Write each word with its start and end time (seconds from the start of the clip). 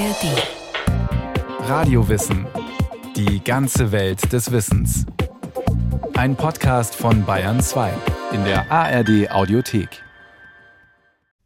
ARD. 0.00 1.68
Radiowissen. 1.68 2.46
Die 3.16 3.44
ganze 3.44 3.92
Welt 3.92 4.32
des 4.32 4.50
Wissens. 4.50 5.04
Ein 6.14 6.36
Podcast 6.36 6.94
von 6.94 7.26
Bayern 7.26 7.60
2 7.60 7.92
in 8.32 8.42
der 8.44 8.72
ARD 8.72 9.30
Audiothek. 9.30 10.02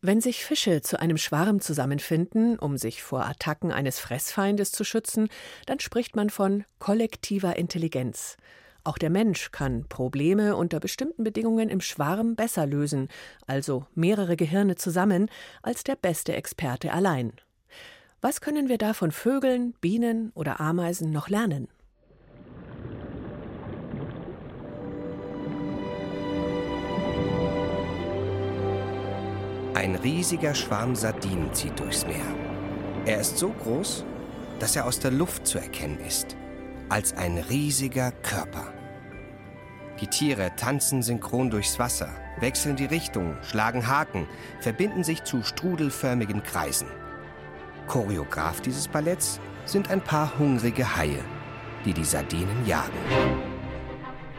Wenn 0.03 0.21
sich 0.21 0.45
Fische 0.45 0.83
zu 0.83 1.01
einem 1.01 1.17
Schwarm 1.17 1.61
zusammenfinden, 1.61 2.57
um 2.57 2.79
sich 2.79 3.03
vor 3.03 3.27
Attacken 3.27 3.73
eines 3.73 3.99
Fressfeindes 3.99 4.71
zu 4.71 4.85
schützen, 4.85 5.31
dann 5.67 5.81
spricht 5.81 6.15
man 6.15 6.31
von 6.31 6.65
kollektiver 6.79 7.57
Intelligenz. 7.57 8.37
Auch 8.85 8.99
der 8.99 9.11
Mensch 9.11 9.51
kann 9.51 9.87
Probleme 9.89 10.55
unter 10.55 10.79
bestimmten 10.79 11.25
Bedingungen 11.25 11.71
im 11.71 11.81
Schwarm 11.81 12.37
besser 12.37 12.67
lösen, 12.67 13.09
also 13.49 13.87
mehrere 13.97 14.37
Gehirne 14.37 14.77
zusammen, 14.77 15.29
als 15.63 15.83
der 15.83 15.97
beste 15.97 16.35
Experte 16.37 16.93
allein. 16.93 17.33
Was 18.27 18.41
können 18.41 18.71
wir 18.71 18.79
da 18.79 18.95
von 18.95 19.13
Vögeln, 19.13 19.75
Bienen 19.83 20.33
oder 20.35 20.59
Ameisen 20.59 21.11
noch 21.11 21.29
lernen? 21.29 21.69
Ein 29.75 29.97
riesiger 29.97 30.55
Schwarm 30.55 30.97
Sardinen 30.97 31.53
zieht 31.53 31.79
durchs 31.79 32.07
Meer. 32.07 32.25
Er 33.05 33.21
ist 33.21 33.37
so 33.37 33.51
groß, 33.51 34.07
dass 34.59 34.75
er 34.75 34.87
aus 34.87 34.99
der 35.01 35.11
Luft 35.11 35.47
zu 35.47 35.59
erkennen 35.59 36.01
ist, 36.01 36.35
als 36.89 37.13
ein 37.19 37.37
riesiger 37.37 38.11
Körper. 38.11 38.73
Die 40.01 40.07
Tiere 40.07 40.51
tanzen 40.57 41.03
synchron 41.03 41.51
durchs 41.51 41.79
Wasser, 41.79 42.09
wechseln 42.41 42.77
die 42.77 42.87
Richtung, 42.87 43.37
schlagen 43.43 43.87
Haken, 43.87 44.27
verbinden 44.61 45.05
sich 45.05 45.25
zu 45.25 45.43
strudelförmigen 45.43 46.43
Kreisen. 46.43 46.89
Choreograf 47.87 48.61
dieses 48.61 48.89
Balletts 48.89 49.41
sind 49.65 49.91
ein 49.91 50.03
paar 50.03 50.39
hungrige 50.39 50.97
Haie, 50.97 51.23
die 51.85 51.93
die 51.93 52.05
Sardinen 52.05 52.67
jagen. 52.67 52.99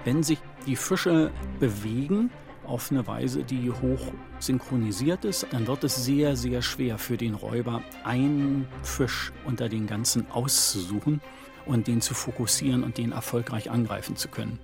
Wenn 0.04 0.24
sich 0.24 0.40
die 0.66 0.76
Fische 0.76 1.32
bewegen, 1.60 2.30
auf 2.66 2.92
eine 2.92 3.06
Weise, 3.08 3.44
die 3.44 3.72
hoch 3.72 4.12
synchronisiert 4.40 5.26
ist, 5.26 5.48
dann 5.52 5.68
wird 5.68 5.84
es 5.84 6.04
sehr, 6.04 6.36
sehr 6.36 6.62
schwer 6.62 6.98
für 6.98 7.18
den 7.18 7.36
Räuber, 7.36 7.82
einen 8.04 8.68
Fisch 8.84 9.32
unter 9.46 9.70
den 9.70 9.88
ganzen 9.88 10.30
auszusuchen 10.32 11.22
und 11.66 11.88
den 11.88 12.02
zu 12.02 12.14
fokussieren 12.14 12.84
und 12.84 12.98
den 12.98 13.12
erfolgreich 13.12 13.70
angreifen 13.70 14.16
zu 14.16 14.28
können. 14.28 14.60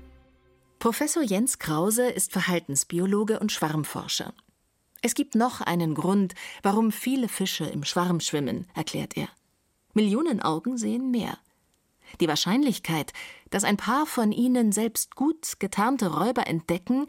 Professor 0.80 1.22
Jens 1.22 1.60
Krause 1.60 2.10
ist 2.10 2.32
Verhaltensbiologe 2.32 3.40
und 3.40 3.52
Schwarmforscher. 3.52 4.34
Es 5.02 5.16
gibt 5.16 5.36
noch 5.36 5.62
einen 5.62 5.96
Grund, 5.96 6.36
warum 6.62 6.92
viele 6.92 7.28
Fische 7.28 7.66
im 7.66 7.84
Schwarm 7.84 8.20
schwimmen, 8.20 8.68
erklärt 8.76 9.18
er. 9.18 9.28
Millionen 9.94 10.42
Augen 10.42 10.78
sehen 10.78 11.10
mehr. 11.10 11.38
Die 12.20 12.28
Wahrscheinlichkeit, 12.28 13.14
dass 13.50 13.64
ein 13.64 13.78
paar 13.78 14.06
von 14.06 14.32
ihnen 14.32 14.72
selbst 14.72 15.16
gut 15.16 15.60
getarnte 15.60 16.14
Räuber 16.14 16.46
entdecken, 16.48 17.08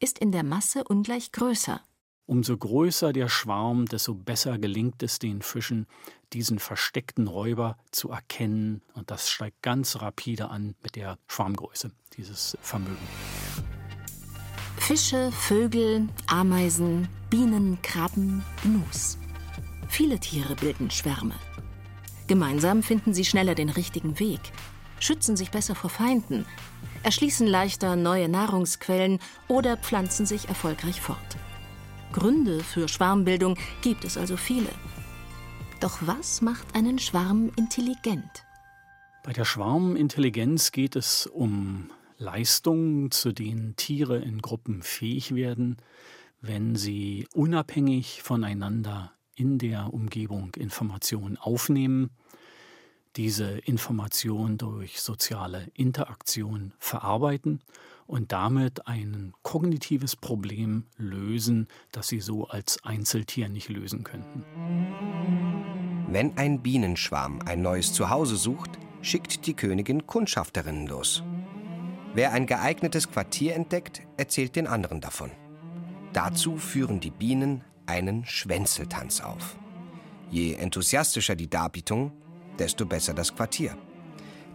ist 0.00 0.18
in 0.18 0.32
der 0.32 0.42
Masse 0.42 0.84
ungleich 0.84 1.32
größer. 1.32 1.80
Umso 2.26 2.56
größer 2.56 3.12
der 3.12 3.28
Schwarm, 3.28 3.86
desto 3.86 4.14
besser 4.14 4.58
gelingt 4.58 5.02
es 5.02 5.18
den 5.18 5.42
Fischen, 5.42 5.86
diesen 6.32 6.58
versteckten 6.58 7.26
Räuber 7.26 7.76
zu 7.90 8.10
erkennen. 8.10 8.82
Und 8.94 9.10
das 9.10 9.30
steigt 9.30 9.62
ganz 9.62 10.00
rapide 10.00 10.48
an 10.48 10.74
mit 10.82 10.94
der 10.94 11.18
Schwarmgröße, 11.26 11.90
dieses 12.16 12.56
Vermögen. 12.62 12.98
Fische, 14.80 15.30
Vögel, 15.30 16.08
Ameisen, 16.26 17.08
Bienen, 17.30 17.78
Krabben, 17.82 18.44
Gnus. 18.62 19.18
Viele 19.88 20.18
Tiere 20.18 20.56
bilden 20.56 20.90
Schwärme. 20.90 21.34
Gemeinsam 22.26 22.82
finden 22.82 23.14
sie 23.14 23.24
schneller 23.24 23.54
den 23.54 23.70
richtigen 23.70 24.18
Weg, 24.18 24.40
schützen 24.98 25.36
sich 25.36 25.50
besser 25.50 25.74
vor 25.76 25.90
Feinden 25.90 26.44
erschließen 27.02 27.46
leichter 27.46 27.96
neue 27.96 28.28
Nahrungsquellen 28.28 29.18
oder 29.48 29.76
pflanzen 29.76 30.26
sich 30.26 30.48
erfolgreich 30.48 31.00
fort. 31.00 31.18
Gründe 32.12 32.62
für 32.62 32.88
Schwarmbildung 32.88 33.56
gibt 33.82 34.04
es 34.04 34.16
also 34.16 34.36
viele. 34.36 34.70
Doch 35.80 35.98
was 36.02 36.42
macht 36.42 36.74
einen 36.74 36.98
Schwarm 36.98 37.50
intelligent? 37.56 38.44
Bei 39.22 39.32
der 39.32 39.44
Schwarmintelligenz 39.44 40.72
geht 40.72 40.96
es 40.96 41.26
um 41.26 41.90
Leistungen, 42.20 43.10
zu 43.10 43.32
denen 43.32 43.74
Tiere 43.74 44.18
in 44.18 44.40
Gruppen 44.40 44.82
fähig 44.82 45.34
werden, 45.34 45.76
wenn 46.40 46.76
sie 46.76 47.26
unabhängig 47.34 48.22
voneinander 48.22 49.12
in 49.34 49.58
der 49.58 49.92
Umgebung 49.92 50.54
Informationen 50.54 51.36
aufnehmen 51.36 52.10
diese 53.16 53.58
Information 53.58 54.56
durch 54.56 55.00
soziale 55.00 55.66
Interaktion 55.74 56.72
verarbeiten 56.78 57.60
und 58.06 58.32
damit 58.32 58.86
ein 58.86 59.32
kognitives 59.42 60.16
Problem 60.16 60.86
lösen, 60.96 61.68
das 61.92 62.08
sie 62.08 62.20
so 62.20 62.46
als 62.46 62.84
Einzeltier 62.84 63.48
nicht 63.48 63.68
lösen 63.68 64.04
könnten. 64.04 64.44
Wenn 66.08 66.36
ein 66.38 66.62
Bienenschwarm 66.62 67.40
ein 67.46 67.62
neues 67.62 67.92
Zuhause 67.92 68.36
sucht, 68.36 68.78
schickt 69.00 69.46
die 69.46 69.54
Königin 69.54 70.06
Kundschafterinnen 70.06 70.86
los. 70.86 71.22
Wer 72.12 72.32
ein 72.32 72.46
geeignetes 72.46 73.10
Quartier 73.10 73.54
entdeckt, 73.54 74.02
erzählt 74.16 74.56
den 74.56 74.66
anderen 74.66 75.00
davon. 75.00 75.30
Dazu 76.12 76.56
führen 76.56 76.98
die 76.98 77.12
Bienen 77.12 77.62
einen 77.86 78.26
Schwänzeltanz 78.26 79.20
auf. 79.20 79.56
Je 80.28 80.54
enthusiastischer 80.54 81.36
die 81.36 81.48
Darbietung, 81.48 82.12
desto 82.58 82.84
besser 82.84 83.14
das 83.14 83.34
Quartier. 83.34 83.76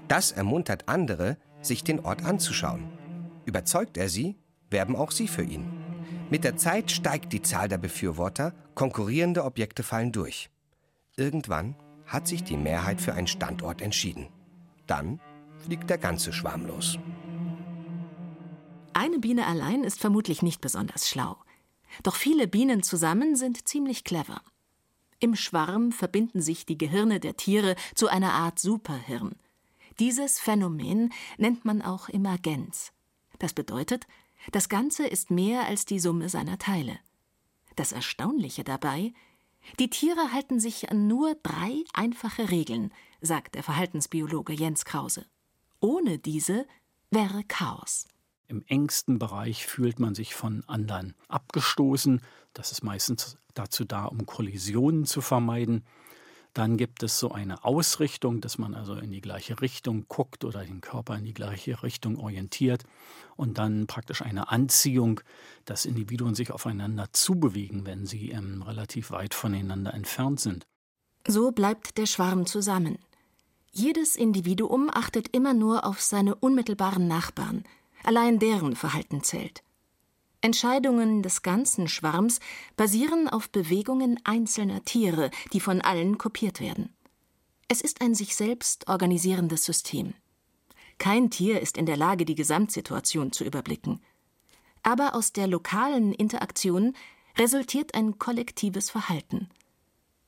Das 0.09 0.31
ermuntert 0.33 0.89
andere, 0.89 1.37
sich 1.61 1.83
den 1.83 2.01
Ort 2.01 2.25
anzuschauen. 2.25 2.89
Überzeugt 3.45 3.97
er 3.97 4.09
sie, 4.09 4.35
werben 4.69 4.95
auch 4.95 5.11
sie 5.11 5.27
für 5.27 5.43
ihn. 5.43 5.65
Mit 6.29 6.43
der 6.43 6.57
Zeit 6.57 6.91
steigt 6.91 7.31
die 7.31 7.41
Zahl 7.41 7.69
der 7.69 7.77
Befürworter, 7.77 8.53
konkurrierende 8.73 9.45
Objekte 9.45 9.83
fallen 9.83 10.11
durch. 10.11 10.49
Irgendwann 11.15 11.75
hat 12.05 12.27
sich 12.27 12.43
die 12.43 12.57
Mehrheit 12.57 12.99
für 12.99 13.13
einen 13.13 13.27
Standort 13.27 13.81
entschieden. 13.81 14.27
Dann 14.87 15.21
fliegt 15.57 15.89
der 15.89 15.97
ganze 15.97 16.33
Schwarm 16.33 16.65
los. 16.65 16.99
Eine 18.97 19.19
Biene 19.19 19.45
allein 19.45 19.83
ist 19.83 19.99
vermutlich 19.99 20.41
nicht 20.41 20.61
besonders 20.61 21.09
schlau. 21.09 21.35
Doch 22.03 22.15
viele 22.15 22.47
Bienen 22.47 22.81
zusammen 22.81 23.35
sind 23.35 23.67
ziemlich 23.67 24.05
clever. 24.05 24.41
Im 25.19 25.35
Schwarm 25.35 25.91
verbinden 25.91 26.41
sich 26.41 26.65
die 26.65 26.77
Gehirne 26.77 27.19
der 27.19 27.35
Tiere 27.35 27.75
zu 27.93 28.07
einer 28.07 28.31
Art 28.31 28.57
Superhirn. 28.57 29.35
Dieses 29.99 30.39
Phänomen 30.39 31.11
nennt 31.37 31.65
man 31.65 31.81
auch 31.81 32.07
Emergenz. 32.07 32.93
Das 33.37 33.51
bedeutet, 33.51 34.07
das 34.53 34.69
Ganze 34.69 35.05
ist 35.05 35.29
mehr 35.29 35.65
als 35.65 35.83
die 35.83 35.99
Summe 35.99 36.29
seiner 36.29 36.57
Teile. 36.57 36.97
Das 37.75 37.91
Erstaunliche 37.91 38.63
dabei, 38.63 39.11
die 39.77 39.89
Tiere 39.89 40.31
halten 40.31 40.61
sich 40.61 40.89
an 40.89 41.07
nur 41.07 41.35
drei 41.43 41.83
einfache 41.93 42.49
Regeln, 42.49 42.93
sagt 43.19 43.55
der 43.55 43.63
Verhaltensbiologe 43.63 44.53
Jens 44.53 44.85
Krause. 44.85 45.25
Ohne 45.81 46.17
diese 46.17 46.65
wäre 47.11 47.43
Chaos. 47.43 48.07
Im 48.47 48.63
engsten 48.67 49.19
Bereich 49.19 49.65
fühlt 49.65 49.99
man 49.99 50.15
sich 50.15 50.35
von 50.35 50.63
anderen 50.67 51.15
abgestoßen. 51.27 52.21
Das 52.53 52.71
ist 52.71 52.83
meistens 52.83 53.37
dazu 53.53 53.85
da, 53.85 54.05
um 54.05 54.25
Kollisionen 54.25 55.05
zu 55.05 55.21
vermeiden. 55.21 55.83
Dann 56.53 56.77
gibt 56.77 57.03
es 57.03 57.19
so 57.19 57.31
eine 57.31 57.65
Ausrichtung, 57.65 58.39
dass 58.39 58.57
man 58.57 58.75
also 58.75 58.95
in 58.95 59.11
die 59.11 59.19
gleiche 59.19 59.59
Richtung 59.59 60.05
guckt 60.07 60.45
oder 60.45 60.63
den 60.63 60.79
Körper 60.79 61.17
in 61.17 61.25
die 61.25 61.33
gleiche 61.33 61.83
Richtung 61.83 62.17
orientiert. 62.17 62.85
Und 63.35 63.57
dann 63.57 63.87
praktisch 63.87 64.21
eine 64.21 64.49
Anziehung, 64.49 65.19
dass 65.65 65.85
Individuen 65.85 66.33
sich 66.33 66.51
aufeinander 66.51 67.07
zubewegen, 67.11 67.85
wenn 67.85 68.05
sie 68.05 68.29
ähm, 68.29 68.61
relativ 68.61 69.11
weit 69.11 69.33
voneinander 69.33 69.93
entfernt 69.93 70.39
sind. 70.39 70.65
So 71.27 71.51
bleibt 71.51 71.97
der 71.97 72.05
Schwarm 72.05 72.45
zusammen. 72.45 72.99
Jedes 73.71 74.15
Individuum 74.15 74.89
achtet 74.89 75.35
immer 75.35 75.53
nur 75.53 75.83
auf 75.83 76.01
seine 76.01 76.35
unmittelbaren 76.35 77.09
Nachbarn, 77.09 77.65
Allein 78.05 78.37
deren 78.37 78.75
Verhalten 78.75 79.23
zählt. 79.23 79.63
Entscheidungen 80.41 81.23
des 81.23 81.41
ganzen 81.41 81.87
Schwarms 81.87 82.39
basieren 82.77 83.27
auf 83.27 83.49
Bewegungen 83.49 84.19
einzelner 84.23 84.85
Tiere, 84.85 85.31
die 85.53 85.59
von 85.59 85.81
allen 85.81 86.19
kopiert 86.19 86.59
werden. 86.59 86.93
Es 87.67 87.81
ist 87.81 88.01
ein 88.01 88.13
sich 88.13 88.35
selbst 88.35 88.87
organisierendes 88.87 89.65
System. 89.65 90.13
Kein 90.99 91.31
Tier 91.31 91.61
ist 91.61 91.77
in 91.77 91.87
der 91.87 91.97
Lage, 91.97 92.25
die 92.25 92.35
Gesamtsituation 92.35 93.31
zu 93.31 93.43
überblicken. 93.43 94.01
Aber 94.83 95.15
aus 95.15 95.33
der 95.33 95.47
lokalen 95.47 96.13
Interaktion 96.13 96.95
resultiert 97.39 97.95
ein 97.95 98.19
kollektives 98.19 98.91
Verhalten. 98.91 99.49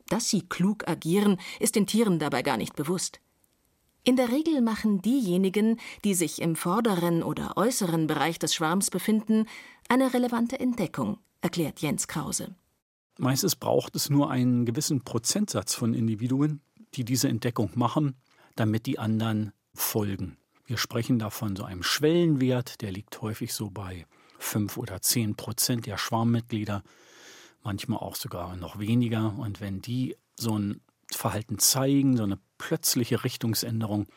Dass 0.10 0.30
sie 0.30 0.42
klug 0.42 0.88
agieren, 0.88 1.40
ist 1.60 1.76
den 1.76 1.86
Tieren 1.86 2.18
dabei 2.18 2.42
gar 2.42 2.58
nicht 2.58 2.76
bewusst. 2.76 3.20
In 4.08 4.16
der 4.16 4.32
Regel 4.32 4.62
machen 4.62 5.02
diejenigen, 5.02 5.82
die 6.06 6.14
sich 6.14 6.42
im 6.42 6.56
vorderen 6.56 7.24
oder 7.24 7.58
äußeren 7.58 8.08
Bereich 8.08 8.40
des 8.40 8.56
Schwarms 8.56 8.90
befinden, 8.90 9.48
eine 9.90 10.14
relevante 10.14 10.58
Entdeckung, 10.62 11.18
erklärt 11.42 11.82
Jens 11.82 12.08
Krause. 12.08 12.56
Meistens 13.18 13.58
braucht 13.58 13.98
es 13.98 14.10
nur 14.10 14.32
einen 14.32 14.66
gewissen 14.66 15.04
Prozentsatz 15.04 15.74
von 15.74 15.94
Individuen, 15.94 16.62
die 16.94 17.04
diese 17.04 17.28
Entdeckung 17.28 17.72
machen, 17.76 18.16
damit 18.56 18.86
die 18.86 18.98
anderen 18.98 19.52
folgen. 19.74 20.38
Wir 20.64 20.78
sprechen 20.78 21.20
da 21.20 21.30
von 21.30 21.58
so 21.58 21.66
einem 21.66 21.84
Schwellenwert, 21.84 22.80
der 22.80 22.94
liegt 22.94 23.22
häufig 23.22 23.54
so 23.54 23.70
bei 23.70 24.06
fünf 24.40 24.78
oder 24.78 25.02
zehn 25.02 25.36
Prozent 25.36 25.86
der 25.86 25.98
Schwarmmitglieder, 25.98 26.82
manchmal 27.62 28.00
auch 28.00 28.16
sogar 28.16 28.56
noch 28.56 28.80
weniger. 28.80 29.38
Und 29.38 29.60
wenn 29.60 29.82
die 29.82 30.16
so 30.38 30.58
ein 30.58 30.80
Verhalten 31.12 31.60
zeigen, 31.60 32.16
so 32.16 32.24
eine 32.24 32.40
plötzliche 32.58 33.24
Richtungsänderung, 33.24 34.08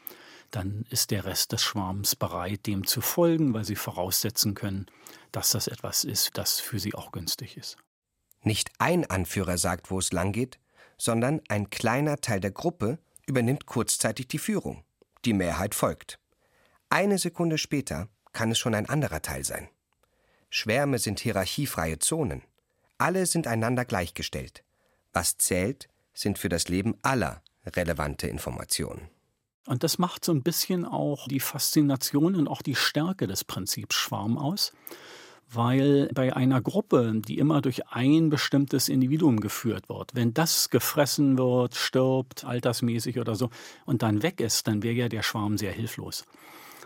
dann 0.51 0.85
ist 0.91 1.11
der 1.11 1.25
Rest 1.25 1.53
des 1.53 1.63
Schwarms 1.63 2.17
bereit, 2.17 2.67
dem 2.67 2.87
zu 2.87 3.01
folgen, 3.01 3.55
weil 3.55 3.65
sie 3.65 3.77
voraussetzen 3.77 4.55
können, 4.55 4.87
dass 5.33 5.51
das 5.51 5.69
etwas 5.69 6.05
ist, 6.05 6.37
das 6.37 6.61
für 6.61 6.79
sie 6.79 6.95
auch 6.95 7.13
günstig 7.13 7.57
ist. 7.57 7.77
Nicht 8.43 8.71
ein 8.79 9.09
Anführer 9.09 9.59
sagt, 9.59 9.91
wo 9.91 9.99
es 9.99 10.13
langgeht, 10.13 10.59
sondern 10.99 11.41
ein 11.49 11.71
kleiner 11.71 12.17
Teil 12.17 12.41
der 12.41 12.51
Gruppe 12.51 12.99
übernimmt 13.27 13.67
kurzzeitig 13.67 14.29
die 14.29 14.39
Führung. 14.39 14.85
Die 15.25 15.33
Mehrheit 15.33 15.75
folgt. 15.75 16.19
Eine 16.89 17.19
Sekunde 17.19 17.59
später 17.59 18.09
kann 18.33 18.51
es 18.51 18.59
schon 18.59 18.75
ein 18.75 18.89
anderer 18.89 19.23
Teil 19.23 19.45
sein. 19.45 19.69
Schwärme 20.49 20.99
sind 20.99 21.21
hierarchiefreie 21.21 21.99
Zonen. 21.99 22.43
Alle 22.99 23.27
sind 23.27 23.47
einander 23.47 23.85
gleichgestellt. 23.85 24.65
Was 25.13 25.37
zählt, 25.39 25.89
sind 26.13 26.39
für 26.39 26.49
das 26.49 26.69
Leben 26.69 26.99
aller 27.03 27.43
relevante 27.67 28.27
Informationen. 28.27 29.09
Und 29.67 29.85
das 29.85 29.99
macht 29.99 30.25
so 30.25 30.33
ein 30.33 30.43
bisschen 30.43 30.85
auch 30.85 31.29
die 31.29 31.41
Faszination 31.41 32.35
und 32.35 32.49
auch 32.49 32.63
die 32.63 32.75
Stärke 32.75 33.27
des 33.27 33.45
Prinzips 33.45 33.95
Schwarm 33.95 34.39
aus, 34.39 34.73
weil 35.53 36.09
bei 36.15 36.35
einer 36.35 36.61
Gruppe, 36.61 37.13
die 37.17 37.39
immer 37.39 37.61
durch 37.61 37.87
ein 37.89 38.31
bestimmtes 38.31 38.89
Individuum 38.89 39.41
geführt 39.41 39.89
wird, 39.89 40.15
wenn 40.15 40.33
das 40.33 40.71
gefressen 40.71 41.39
wird, 41.39 41.75
stirbt, 41.75 42.45
altersmäßig 42.45 43.19
oder 43.19 43.35
so, 43.35 43.51
und 43.85 44.03
dann 44.03 44.23
weg 44.23 44.41
ist, 44.41 44.67
dann 44.67 44.83
wäre 44.83 44.95
ja 44.95 45.09
der 45.09 45.23
Schwarm 45.23 45.59
sehr 45.59 45.73
hilflos. 45.73 46.25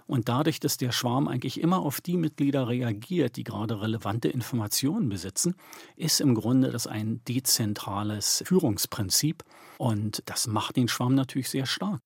Und 0.06 0.28
dadurch, 0.28 0.60
dass 0.60 0.76
der 0.76 0.92
Schwarm 0.92 1.28
eigentlich 1.28 1.60
immer 1.60 1.80
auf 1.80 2.00
die 2.00 2.16
Mitglieder 2.16 2.68
reagiert, 2.68 3.36
die 3.36 3.44
gerade 3.44 3.80
relevante 3.80 4.28
Informationen 4.28 5.08
besitzen, 5.08 5.54
ist 5.96 6.20
im 6.20 6.34
Grunde 6.34 6.70
das 6.70 6.86
ein 6.86 7.22
dezentrales 7.26 8.42
Führungsprinzip. 8.46 9.44
Und 9.78 10.22
das 10.26 10.46
macht 10.46 10.76
den 10.76 10.88
Schwarm 10.88 11.14
natürlich 11.14 11.48
sehr 11.48 11.66
stark. 11.66 12.00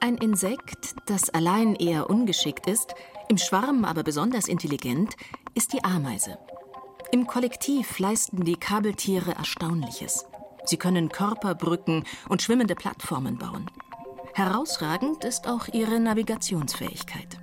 Ein 0.00 0.16
Insekt, 0.16 0.94
das 1.06 1.30
allein 1.30 1.74
eher 1.74 2.10
ungeschickt 2.10 2.68
ist, 2.68 2.94
im 3.28 3.38
Schwarm 3.38 3.84
aber 3.84 4.02
besonders 4.02 4.46
intelligent, 4.46 5.16
ist 5.54 5.72
die 5.72 5.82
Ameise. 5.84 6.38
Im 7.12 7.26
Kollektiv 7.26 7.98
leisten 7.98 8.44
die 8.44 8.56
Kabeltiere 8.56 9.32
Erstaunliches. 9.32 10.26
Sie 10.64 10.76
können 10.76 11.08
Körperbrücken 11.08 12.04
und 12.28 12.42
schwimmende 12.42 12.74
Plattformen 12.74 13.38
bauen. 13.38 13.70
Herausragend 14.36 15.24
ist 15.24 15.48
auch 15.48 15.66
ihre 15.72 15.98
Navigationsfähigkeit. 15.98 17.38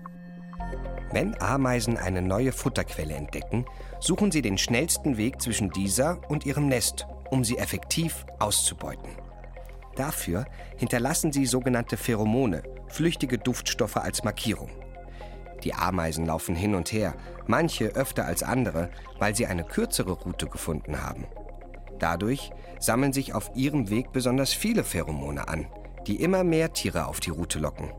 Wenn 1.12 1.34
Ameisen 1.42 1.98
eine 1.98 2.22
neue 2.22 2.52
Futterquelle 2.52 3.16
entdecken, 3.16 3.66
suchen 4.00 4.32
sie 4.32 4.44
den 4.44 4.60
schnellsten 4.60 5.18
Weg 5.18 5.42
zwischen 5.42 5.72
dieser 5.72 6.22
und 6.30 6.46
ihrem 6.46 6.68
Nest, 6.68 7.08
um 7.32 7.44
sie 7.44 7.58
effektiv 7.58 8.28
auszubeuten. 8.38 9.10
Dafür 9.96 10.46
hinterlassen 10.78 11.32
sie 11.34 11.48
sogenannte 11.48 11.98
Pheromone, 11.98 12.62
flüchtige 12.90 13.40
Duftstoffe 13.40 13.98
als 13.98 14.24
Markierung. 14.24 14.70
Die 15.64 15.74
Ameisen 15.74 16.28
laufen 16.28 16.56
hin 16.56 16.76
und 16.76 16.92
her, 16.92 17.16
manche 17.48 17.86
öfter 17.86 18.26
als 18.26 18.44
andere, 18.44 18.92
weil 19.18 19.36
sie 19.36 19.48
eine 19.48 19.64
kürzere 19.64 20.12
Route 20.12 20.46
gefunden 20.46 21.02
haben. 21.02 21.26
Dadurch 21.98 22.52
sammeln 22.78 23.14
sich 23.14 23.34
auf 23.34 23.50
ihrem 23.56 23.90
Weg 23.90 24.12
besonders 24.12 24.54
viele 24.54 24.84
Pheromone 24.84 25.48
an, 25.48 25.66
die 26.08 26.22
immer 26.22 26.44
mehr 26.44 26.74
Tiere 26.74 27.08
auf 27.08 27.20
die 27.20 27.30
Route 27.30 27.60
locken. 27.60 27.92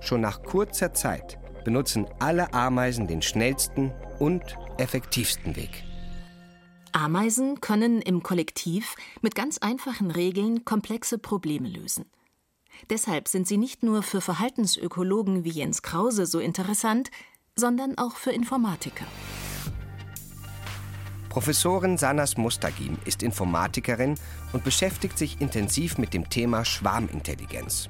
Schon 0.00 0.20
nach 0.20 0.42
kurzer 0.42 0.92
Zeit 0.92 1.38
benutzen 1.64 2.06
alle 2.18 2.52
Ameisen 2.54 3.06
den 3.06 3.22
schnellsten 3.22 3.92
und 4.18 4.42
effektivsten 4.78 5.56
Weg. 5.56 5.84
Ameisen 6.92 7.60
können 7.60 8.02
im 8.02 8.22
Kollektiv 8.22 8.96
mit 9.22 9.34
ganz 9.34 9.58
einfachen 9.58 10.10
Regeln 10.10 10.64
komplexe 10.64 11.18
Probleme 11.18 11.68
lösen. 11.68 12.04
Deshalb 12.90 13.28
sind 13.28 13.46
sie 13.46 13.56
nicht 13.56 13.82
nur 13.82 14.02
für 14.02 14.20
Verhaltensökologen 14.20 15.44
wie 15.44 15.50
Jens 15.50 15.82
Krause 15.82 16.26
so 16.26 16.38
interessant, 16.38 17.10
sondern 17.56 17.96
auch 17.98 18.16
für 18.16 18.32
Informatiker. 18.32 19.06
Professorin 21.32 21.96
Sanas 21.96 22.36
Mustagim 22.36 22.98
ist 23.06 23.22
Informatikerin 23.22 24.16
und 24.52 24.64
beschäftigt 24.64 25.16
sich 25.16 25.40
intensiv 25.40 25.96
mit 25.96 26.12
dem 26.12 26.28
Thema 26.28 26.62
Schwarmintelligenz. 26.62 27.88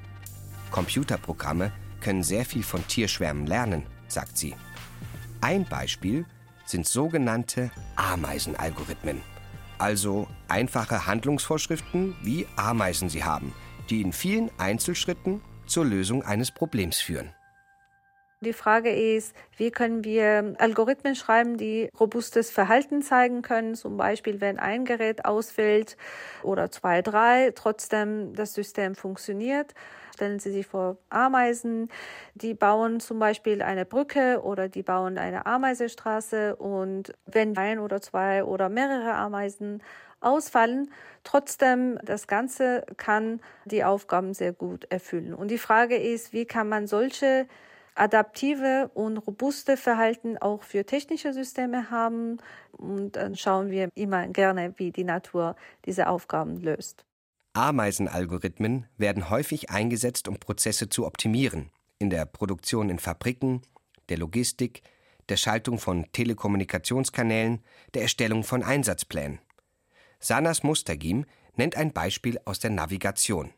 Computerprogramme 0.71 1.73
können 2.01 2.23
sehr 2.23 2.45
viel 2.45 2.63
von 2.63 2.87
Tierschwärmen 2.87 3.49
lernen, 3.49 3.83
sagt 4.07 4.39
sie. 4.39 4.55
Ein 5.41 5.65
Beispiel 5.65 6.25
sind 6.67 6.87
sogenannte 6.87 7.73
Ameisenalgorithmen. 7.97 9.21
Also 9.77 10.29
einfache 10.47 11.09
Handlungsvorschriften, 11.09 12.15
wie 12.23 12.47
Ameisen 12.55 13.09
sie 13.09 13.25
haben, 13.25 13.53
die 13.91 14.03
in 14.03 14.13
vielen 14.13 14.53
Einzelschritten 14.59 15.41
zur 15.67 15.85
Lösung 15.85 16.23
eines 16.23 16.53
Problems 16.53 17.01
führen. 17.01 17.31
Die 18.43 18.53
Frage 18.53 18.91
ist, 18.91 19.37
wie 19.57 19.71
können 19.71 20.03
wir 20.03 20.57
Algorithmen 20.59 21.15
schreiben, 21.15 21.57
die 21.57 21.89
robustes 22.01 22.51
Verhalten 22.51 23.01
zeigen 23.01 23.41
können, 23.41 23.77
zum 23.77 23.97
Beispiel 23.97 24.41
wenn 24.41 24.59
ein 24.59 24.85
Gerät 24.85 25.25
ausfällt 25.25 25.97
oder 26.43 26.69
zwei, 26.73 27.03
drei, 27.03 27.53
trotzdem 27.55 28.35
das 28.35 28.55
System 28.55 28.97
funktioniert. 28.97 29.75
Stellen 30.13 30.41
Sie 30.41 30.51
sich 30.51 30.67
vor, 30.67 30.97
Ameisen, 31.09 31.89
die 32.35 32.55
bauen 32.55 32.99
zum 32.99 33.21
Beispiel 33.21 33.63
eine 33.63 33.85
Brücke 33.85 34.41
oder 34.43 34.69
die 34.69 34.83
bauen 34.83 35.19
eine 35.19 35.47
Ameisenstraße 35.47 36.57
und 36.57 37.15
wenn 37.27 37.57
ein 37.57 37.79
oder 37.79 38.01
zwei 38.01 38.43
oder 38.43 38.69
mehrere 38.69 39.15
Ameisen 39.15 39.85
ausfallen, 40.21 40.91
trotzdem 41.23 41.97
das 42.03 42.27
Ganze 42.27 42.85
kann 42.97 43.41
die 43.67 43.85
Aufgaben 43.85 44.35
sehr 44.35 44.53
gut 44.53 44.85
erfüllen. 44.91 45.33
Und 45.33 45.53
die 45.53 45.59
Frage 45.59 45.97
ist, 45.97 46.33
wie 46.33 46.45
kann 46.45 46.69
man 46.69 46.89
solche 46.89 47.47
adaptive 47.95 48.91
und 48.95 49.19
robuste 49.19 49.77
Verhalten 49.77 50.39
auch 50.39 50.63
für 50.63 50.85
technische 50.85 51.33
Systeme 51.33 51.91
haben. 51.91 52.39
Und 52.73 53.17
dann 53.17 53.37
schauen 53.37 53.71
wir 53.71 53.89
immer 53.95 54.29
gerne, 54.29 54.75
wie 54.77 54.93
die 54.93 55.05
Natur 55.05 55.57
diese 55.85 56.09
Aufgaben 56.09 56.61
löst. 56.61 57.05
Ameisenalgorithmen 57.55 58.87
werden 58.97 59.29
häufig 59.29 59.71
eingesetzt, 59.71 60.27
um 60.27 60.39
Prozesse 60.39 60.89
zu 60.89 61.07
optimieren. 61.07 61.71
In 61.99 62.09
der 62.09 62.25
Produktion 62.25 62.89
in 62.89 62.99
Fabriken, 62.99 63.63
der 64.09 64.19
Logistik, 64.19 64.83
der 65.29 65.37
Schaltung 65.37 65.79
von 65.79 66.11
Telekommunikationskanälen, 66.13 67.63
der 67.95 68.03
Erstellung 68.03 68.43
von 68.43 68.63
Einsatzplänen. 68.63 69.39
Sanas 70.19 70.63
Mustagim 70.63 71.27
nennt 71.57 71.77
ein 71.77 71.93
Beispiel 71.93 72.39
aus 72.45 72.59
der 72.59 72.71
Navigation. 72.71 73.53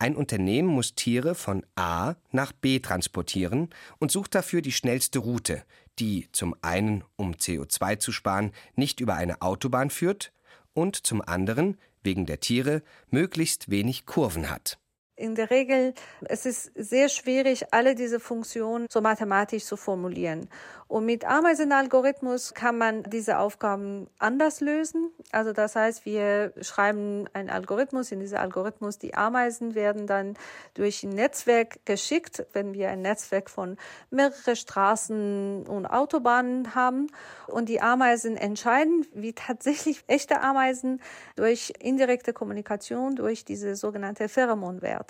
Ein 0.00 0.16
Unternehmen 0.16 0.68
muss 0.68 0.94
Tiere 0.94 1.34
von 1.34 1.62
A 1.76 2.14
nach 2.30 2.52
B 2.52 2.78
transportieren 2.78 3.68
und 3.98 4.10
sucht 4.10 4.34
dafür 4.34 4.62
die 4.62 4.72
schnellste 4.72 5.18
Route, 5.18 5.62
die 5.98 6.26
zum 6.32 6.56
einen, 6.62 7.04
um 7.16 7.32
CO2 7.34 7.98
zu 7.98 8.10
sparen, 8.10 8.52
nicht 8.76 9.00
über 9.00 9.16
eine 9.16 9.42
Autobahn 9.42 9.90
führt 9.90 10.32
und 10.72 10.96
zum 10.96 11.20
anderen 11.20 11.76
wegen 12.02 12.24
der 12.24 12.40
Tiere 12.40 12.82
möglichst 13.10 13.70
wenig 13.70 14.06
Kurven 14.06 14.48
hat. 14.48 14.78
In 15.20 15.34
der 15.34 15.50
Regel 15.50 15.92
es 16.22 16.46
ist 16.46 16.72
sehr 16.74 17.10
schwierig, 17.10 17.74
alle 17.74 17.94
diese 17.94 18.20
Funktionen 18.20 18.86
so 18.90 19.02
mathematisch 19.02 19.64
zu 19.66 19.76
formulieren. 19.76 20.48
Und 20.88 21.04
mit 21.04 21.24
Ameisenalgorithmus 21.24 22.54
kann 22.54 22.76
man 22.78 23.04
diese 23.04 23.38
Aufgaben 23.38 24.08
anders 24.18 24.60
lösen. 24.60 25.10
Also 25.30 25.52
das 25.52 25.76
heißt, 25.76 26.04
wir 26.04 26.52
schreiben 26.62 27.26
einen 27.32 27.50
Algorithmus. 27.50 28.10
In 28.10 28.18
diesem 28.18 28.38
Algorithmus 28.38 28.98
die 28.98 29.14
Ameisen 29.14 29.74
werden 29.74 30.06
dann 30.06 30.34
durch 30.74 31.04
ein 31.04 31.10
Netzwerk 31.10 31.84
geschickt, 31.84 32.44
wenn 32.54 32.72
wir 32.72 32.88
ein 32.88 33.02
Netzwerk 33.02 33.50
von 33.50 33.76
mehreren 34.10 34.56
Straßen 34.56 35.66
und 35.68 35.86
Autobahnen 35.86 36.74
haben. 36.74 37.08
Und 37.46 37.68
die 37.68 37.80
Ameisen 37.80 38.36
entscheiden, 38.36 39.06
wie 39.12 39.34
tatsächlich 39.34 40.02
echte 40.08 40.40
Ameisen 40.40 41.00
durch 41.36 41.72
indirekte 41.78 42.32
Kommunikation, 42.32 43.14
durch 43.14 43.44
diese 43.44 43.76
sogenannte 43.76 44.28
Pheromonwerte. 44.28 45.09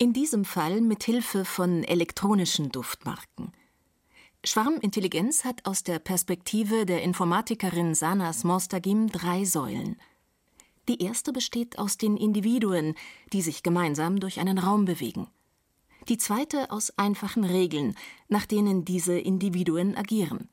In 0.00 0.12
diesem 0.12 0.44
Fall 0.44 0.80
mit 0.80 1.02
Hilfe 1.02 1.44
von 1.44 1.82
elektronischen 1.82 2.70
Duftmarken. 2.70 3.50
Schwarmintelligenz 4.44 5.44
hat 5.44 5.66
aus 5.66 5.82
der 5.82 5.98
Perspektive 5.98 6.86
der 6.86 7.02
Informatikerin 7.02 7.96
Sanas 7.96 8.44
Mostagim 8.44 9.10
drei 9.10 9.44
Säulen. 9.44 9.96
Die 10.88 11.02
erste 11.02 11.32
besteht 11.32 11.80
aus 11.80 11.98
den 11.98 12.16
Individuen, 12.16 12.94
die 13.32 13.42
sich 13.42 13.64
gemeinsam 13.64 14.20
durch 14.20 14.38
einen 14.38 14.58
Raum 14.58 14.84
bewegen. 14.84 15.26
Die 16.08 16.16
zweite 16.16 16.70
aus 16.70 16.96
einfachen 16.96 17.42
Regeln, 17.42 17.96
nach 18.28 18.46
denen 18.46 18.84
diese 18.84 19.18
Individuen 19.18 19.96
agieren. 19.96 20.48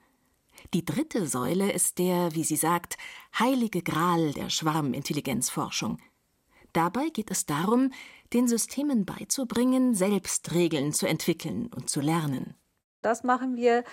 Die 0.74 0.84
dritte 0.84 1.28
Säule 1.28 1.72
ist 1.72 2.00
der, 2.00 2.34
wie 2.34 2.44
sie 2.44 2.56
sagt, 2.56 2.98
heilige 3.38 3.84
Gral 3.84 4.34
der 4.34 4.50
Schwarmintelligenzforschung. 4.50 6.00
Dabei 6.76 7.08
geht 7.08 7.32
es 7.32 7.46
darum, 7.46 7.92
den 8.34 8.50
Systemen 8.50 9.06
beizubringen, 9.06 9.96
selbst 9.96 10.54
Regeln 10.54 10.92
zu 10.92 11.08
entwickeln 11.08 11.70
und 11.74 11.90
zu 11.90 12.02
lernen. 12.02 12.56
Das 13.02 13.24
machen 13.24 13.56
wir 13.56 13.86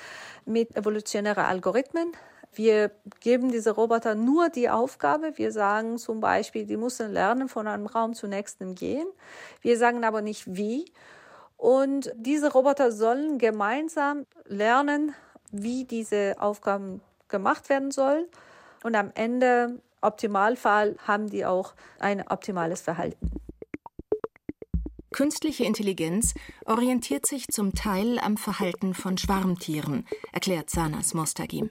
mit 0.47 0.75
evolutionären 0.75 1.45
Algorithmen. 1.45 2.11
Wir 2.53 2.91
geben 3.21 3.53
diese 3.53 3.71
Roboter 3.71 4.17
nur 4.17 4.49
die 4.49 4.69
Aufgabe. 4.69 5.39
Wir 5.39 5.53
sagen 5.53 5.97
zum 5.97 6.19
Beispiel, 6.19 6.67
die 6.67 6.77
müssen 6.77 7.13
lernen, 7.13 7.49
von 7.49 7.69
einem 7.69 7.87
Raum 7.87 8.15
zum 8.15 8.31
nächsten 8.31 8.75
gehen. 8.75 9.07
Wir 9.61 9.79
sagen 9.79 10.03
aber 10.03 10.21
nicht 10.21 10.57
wie. 10.57 10.91
Und 11.57 12.13
diese 12.17 12.53
Roboter 12.53 12.91
sollen 12.91 13.39
gemeinsam 13.39 14.27
lernen, 14.47 15.15
wie 15.53 15.85
diese 15.85 16.35
Aufgaben 16.41 17.01
gemacht 17.29 17.69
werden 17.69 17.93
sollen. 17.93 18.27
Und 18.83 18.97
am 18.97 19.13
Ende, 19.15 19.81
Optimalfall, 20.03 20.97
haben 21.07 21.31
die 21.31 21.47
auch 21.47 21.75
ein 21.99 22.27
optimales 22.29 22.81
Verhalten. 22.83 23.31
Künstliche 25.13 25.65
Intelligenz 25.65 26.35
orientiert 26.65 27.27
sich 27.27 27.49
zum 27.49 27.75
Teil 27.75 28.19
am 28.19 28.37
Verhalten 28.37 28.95
von 28.95 29.19
Schwarmtieren, 29.19 30.07
erklärt 30.33 30.71
Sanas 30.71 31.13
Mostagim. 31.13 31.71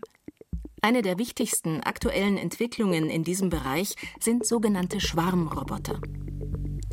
Eine 0.83 1.01
der 1.01 1.17
wichtigsten 1.17 1.81
aktuellen 1.81 2.37
Entwicklungen 2.37 3.09
in 3.09 3.23
diesem 3.23 3.49
Bereich 3.49 3.95
sind 4.19 4.45
sogenannte 4.45 4.99
Schwarmroboter. 4.99 5.99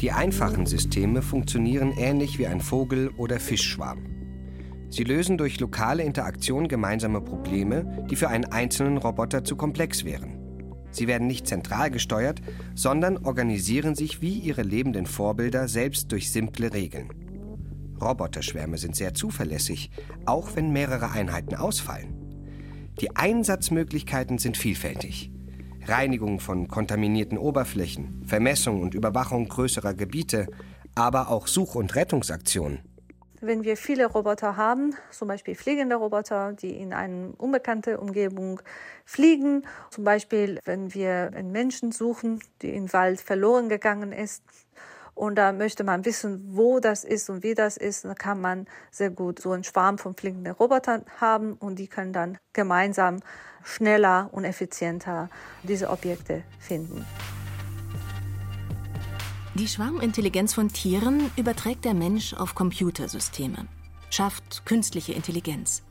Die 0.01 0.13
einfachen 0.13 0.67
Systeme 0.67 1.23
funktionieren 1.23 1.93
ähnlich 1.97 2.39
wie 2.39 2.47
ein 2.47 2.61
Vogel- 2.61 3.11
oder 3.17 3.41
Fischschwarm. 3.41 4.07
Sie 4.91 5.05
lösen 5.05 5.37
durch 5.37 5.61
lokale 5.61 6.03
Interaktion 6.03 6.69
gemeinsame 6.69 7.21
Probleme, 7.21 8.07
die 8.11 8.17
für 8.17 8.29
einen 8.29 8.47
einzelnen 8.47 8.97
Roboter 8.97 9.45
zu 9.45 9.57
komplex 9.57 10.05
wären. 10.05 10.38
Sie 10.91 11.07
werden 11.07 11.27
nicht 11.27 11.47
zentral 11.47 11.91
gesteuert, 11.91 12.41
sondern 12.75 13.19
organisieren 13.19 13.95
sich 13.95 14.21
wie 14.23 14.39
ihre 14.39 14.63
lebenden 14.63 15.07
Vorbilder 15.07 15.69
selbst 15.69 16.11
durch 16.13 16.31
simple 16.31 16.73
Regeln. 16.73 17.11
Roboterschwärme 18.01 18.79
sind 18.79 18.97
sehr 18.97 19.15
zuverlässig, 19.15 19.91
auch 20.25 20.55
wenn 20.55 20.73
mehrere 20.73 21.11
Einheiten 21.11 21.55
ausfallen. 21.55 22.15
Die 23.01 23.15
Einsatzmöglichkeiten 23.17 24.39
sind 24.39 24.57
vielfältig. 24.57 25.31
Reinigung 25.87 26.39
von 26.39 26.69
kontaminierten 26.69 27.39
Oberflächen, 27.39 28.23
Vermessung 28.27 28.83
und 28.83 28.95
Überwachung 28.95 29.49
größerer 29.49 29.95
Gebiete, 29.95 30.49
aber 30.95 31.31
auch 31.31 31.47
Such- 31.47 31.77
und 31.77 31.95
Rettungsaktionen. 31.95 32.81
Wenn 33.41 33.63
wir 33.63 33.77
viele 33.77 34.07
Roboter 34.07 34.57
haben, 34.57 34.97
zum 35.11 35.29
Beispiel 35.29 35.55
fliegende 35.55 35.95
Roboter, 35.95 36.53
die 36.53 36.77
in 36.77 36.93
eine 36.93 37.33
unbekannte 37.39 38.01
Umgebung 38.01 38.61
fliegen, 39.05 39.65
zum 39.91 40.03
Beispiel 40.03 40.59
wenn 40.65 40.93
wir 40.93 41.31
einen 41.35 41.53
Menschen 41.53 41.93
suchen, 41.93 42.41
der 42.63 42.75
im 42.75 42.93
Wald 42.93 43.21
verloren 43.21 43.69
gegangen 43.69 44.13
ist, 44.13 44.43
und 45.15 45.35
da 45.35 45.51
möchte 45.51 45.83
man 45.83 46.05
wissen, 46.05 46.45
wo 46.53 46.79
das 46.79 47.03
ist 47.03 47.29
und 47.29 47.43
wie 47.43 47.55
das 47.55 47.77
ist, 47.77 48.05
dann 48.05 48.15
kann 48.15 48.41
man 48.41 48.69
sehr 48.93 49.11
gut 49.11 49.41
so 49.41 49.51
einen 49.51 49.65
Schwarm 49.65 49.99
von 49.99 50.15
fliegenden 50.15 50.53
Robotern 50.53 51.05
haben 51.21 51.55
und 51.55 51.81
die 51.81 51.89
können 51.89 52.13
dann 52.13 52.39
gemeinsam 52.53 53.19
schneller 53.65 54.29
und 54.31 54.45
effizienter 54.45 55.29
diese 55.65 55.91
Objekte 55.91 56.45
finden. 56.61 57.05
Die 59.59 59.67
Schwarmintelligenz 59.67 60.55
von 60.55 60.69
Tieren 60.69 61.33
überträgt 61.37 61.85
der 61.85 61.93
Mensch 61.93 62.33
auf 62.33 62.55
Computersysteme, 62.55 63.67
schafft 64.09 64.65
künstliche 64.67 65.15
Intelligenz. 65.15 65.83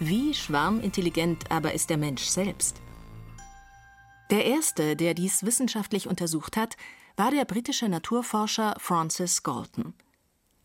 Wie 0.00 0.34
schwarmintelligent 0.34 1.50
aber 1.50 1.72
ist 1.72 1.88
der 1.88 1.96
Mensch 1.96 2.24
selbst? 2.24 2.82
Der 4.30 4.44
erste, 4.44 4.96
der 4.96 5.14
dies 5.14 5.44
wissenschaftlich 5.44 6.08
untersucht 6.08 6.58
hat, 6.58 6.76
war 7.16 7.30
der 7.30 7.46
britische 7.46 7.88
Naturforscher 7.88 8.74
Francis 8.78 9.42
Galton. 9.42 9.94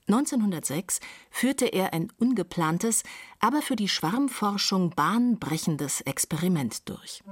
1906 0.09 0.99
führte 1.31 1.67
er 1.67 1.93
ein 1.93 2.11
ungeplantes, 2.17 3.03
aber 3.39 3.61
für 3.61 3.77
die 3.77 3.87
Schwarmforschung 3.87 4.89
bahnbrechendes 4.89 6.01
Experiment 6.01 6.89
durch. 6.89 7.23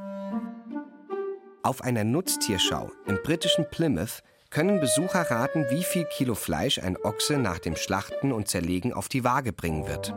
Auf 1.62 1.82
einer 1.82 2.06
Nutztierschau 2.06 2.89
im 3.06 3.20
britischen 3.22 3.70
Plymouth 3.70 4.24
können 4.50 4.80
Besucher 4.80 5.30
raten, 5.30 5.66
wie 5.70 5.84
viel 5.84 6.06
Kilo 6.06 6.36
Fleisch 6.36 6.80
ein 6.80 6.98
Ochse 6.98 7.38
nach 7.38 7.60
dem 7.60 7.75
Schlachten 7.75 8.32
und 8.32 8.48
Zerlegen 8.48 8.94
auf 8.94 9.10
die 9.10 9.24
Waage 9.24 9.54
bringen 9.54 9.88
wird. 9.88 10.13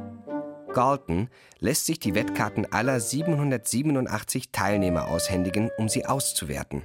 Galton 0.73 1.29
lässt 1.59 1.87
sich 1.87 1.99
die 1.99 2.15
Wettkarten 2.15 2.73
aller 2.73 3.01
787 3.01 4.53
Teilnehmer 4.53 5.09
aushändigen, 5.09 5.71
um 5.79 5.89
sie 5.89 6.07
auszuwerten. 6.07 6.85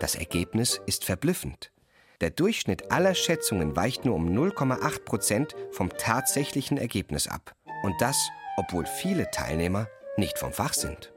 Das 0.00 0.14
Ergebnis 0.14 0.80
ist 0.86 1.04
verblüffend. 1.04 1.70
Der 2.20 2.30
Durchschnitt 2.30 2.92
aller 2.92 3.14
Schätzungen 3.14 3.76
weicht 3.76 4.04
nur 4.04 4.14
um 4.14 4.28
0,8 4.28 5.04
Prozent 5.04 5.56
vom 5.70 5.90
tatsächlichen 5.90 6.78
Ergebnis 6.78 7.28
ab. 7.28 7.54
Und 7.82 7.94
das, 8.00 8.16
obwohl 8.56 8.86
viele 8.86 9.30
Teilnehmer 9.30 9.88
nicht 10.16 10.38
vom 10.38 10.52
Fach 10.52 10.74
sind. 10.74 11.12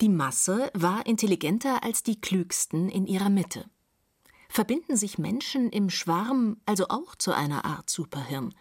Die 0.00 0.08
Masse 0.08 0.70
war 0.74 1.06
intelligenter 1.06 1.84
als 1.84 2.02
die 2.02 2.20
Klügsten 2.20 2.88
in 2.88 3.06
ihrer 3.06 3.30
Mitte. 3.30 3.66
Verbinden 4.52 4.98
sich 4.98 5.16
Menschen 5.16 5.70
im 5.70 5.88
Schwarm 5.88 6.58
also 6.66 6.88
auch 6.88 7.14
zu 7.14 7.32
einer 7.32 7.64
Art 7.64 7.88
Superhirn? 7.88 8.52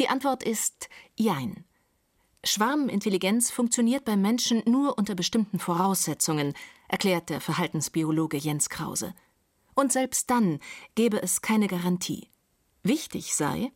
Die 0.00 0.08
Antwort 0.08 0.42
ist 0.42 0.88
Jein. 1.14 1.64
Schwarmintelligenz 2.42 3.52
funktioniert 3.52 4.04
beim 4.04 4.20
Menschen 4.20 4.64
nur 4.66 4.98
unter 4.98 5.14
bestimmten 5.14 5.60
Voraussetzungen, 5.60 6.54
erklärt 6.88 7.30
der 7.30 7.40
Verhaltensbiologe 7.40 8.36
Jens 8.36 8.68
Krause. 8.68 9.14
Und 9.76 9.92
selbst 9.92 10.28
dann 10.28 10.58
gäbe 10.96 11.22
es 11.22 11.40
keine 11.40 11.68
Garantie. 11.68 12.28
Wichtig 12.82 13.36
sei, 13.36 13.70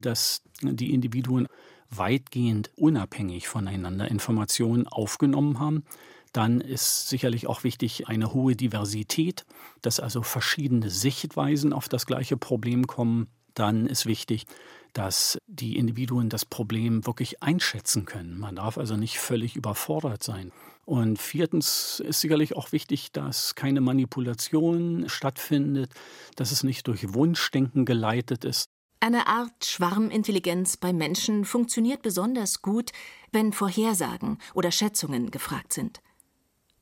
dass 0.00 0.42
die 0.62 0.92
Individuen 0.92 1.46
weitgehend 1.90 2.72
unabhängig 2.74 3.46
voneinander 3.46 4.10
Informationen 4.10 4.88
aufgenommen 4.88 5.60
haben. 5.60 5.84
Dann 6.32 6.60
ist 6.60 7.08
sicherlich 7.08 7.46
auch 7.46 7.62
wichtig 7.64 8.08
eine 8.08 8.32
hohe 8.32 8.56
Diversität, 8.56 9.44
dass 9.82 10.00
also 10.00 10.22
verschiedene 10.22 10.90
Sichtweisen 10.90 11.72
auf 11.72 11.88
das 11.88 12.06
gleiche 12.06 12.36
Problem 12.36 12.86
kommen. 12.86 13.28
Dann 13.54 13.86
ist 13.86 14.06
wichtig, 14.06 14.46
dass 14.94 15.38
die 15.46 15.76
Individuen 15.76 16.28
das 16.28 16.44
Problem 16.44 17.06
wirklich 17.06 17.42
einschätzen 17.42 18.04
können. 18.06 18.38
Man 18.38 18.56
darf 18.56 18.78
also 18.78 18.96
nicht 18.96 19.18
völlig 19.18 19.56
überfordert 19.56 20.22
sein. 20.22 20.52
Und 20.84 21.20
viertens 21.20 22.00
ist 22.00 22.20
sicherlich 22.20 22.56
auch 22.56 22.72
wichtig, 22.72 23.12
dass 23.12 23.54
keine 23.54 23.80
Manipulation 23.80 25.08
stattfindet, 25.08 25.92
dass 26.36 26.50
es 26.50 26.64
nicht 26.64 26.88
durch 26.88 27.14
Wunschdenken 27.14 27.84
geleitet 27.84 28.44
ist. 28.44 28.66
Eine 29.00 29.26
Art 29.26 29.64
Schwarmintelligenz 29.64 30.76
bei 30.76 30.92
Menschen 30.92 31.44
funktioniert 31.44 32.02
besonders 32.02 32.62
gut, 32.62 32.92
wenn 33.32 33.52
Vorhersagen 33.52 34.38
oder 34.54 34.70
Schätzungen 34.70 35.30
gefragt 35.30 35.72
sind. 35.72 36.00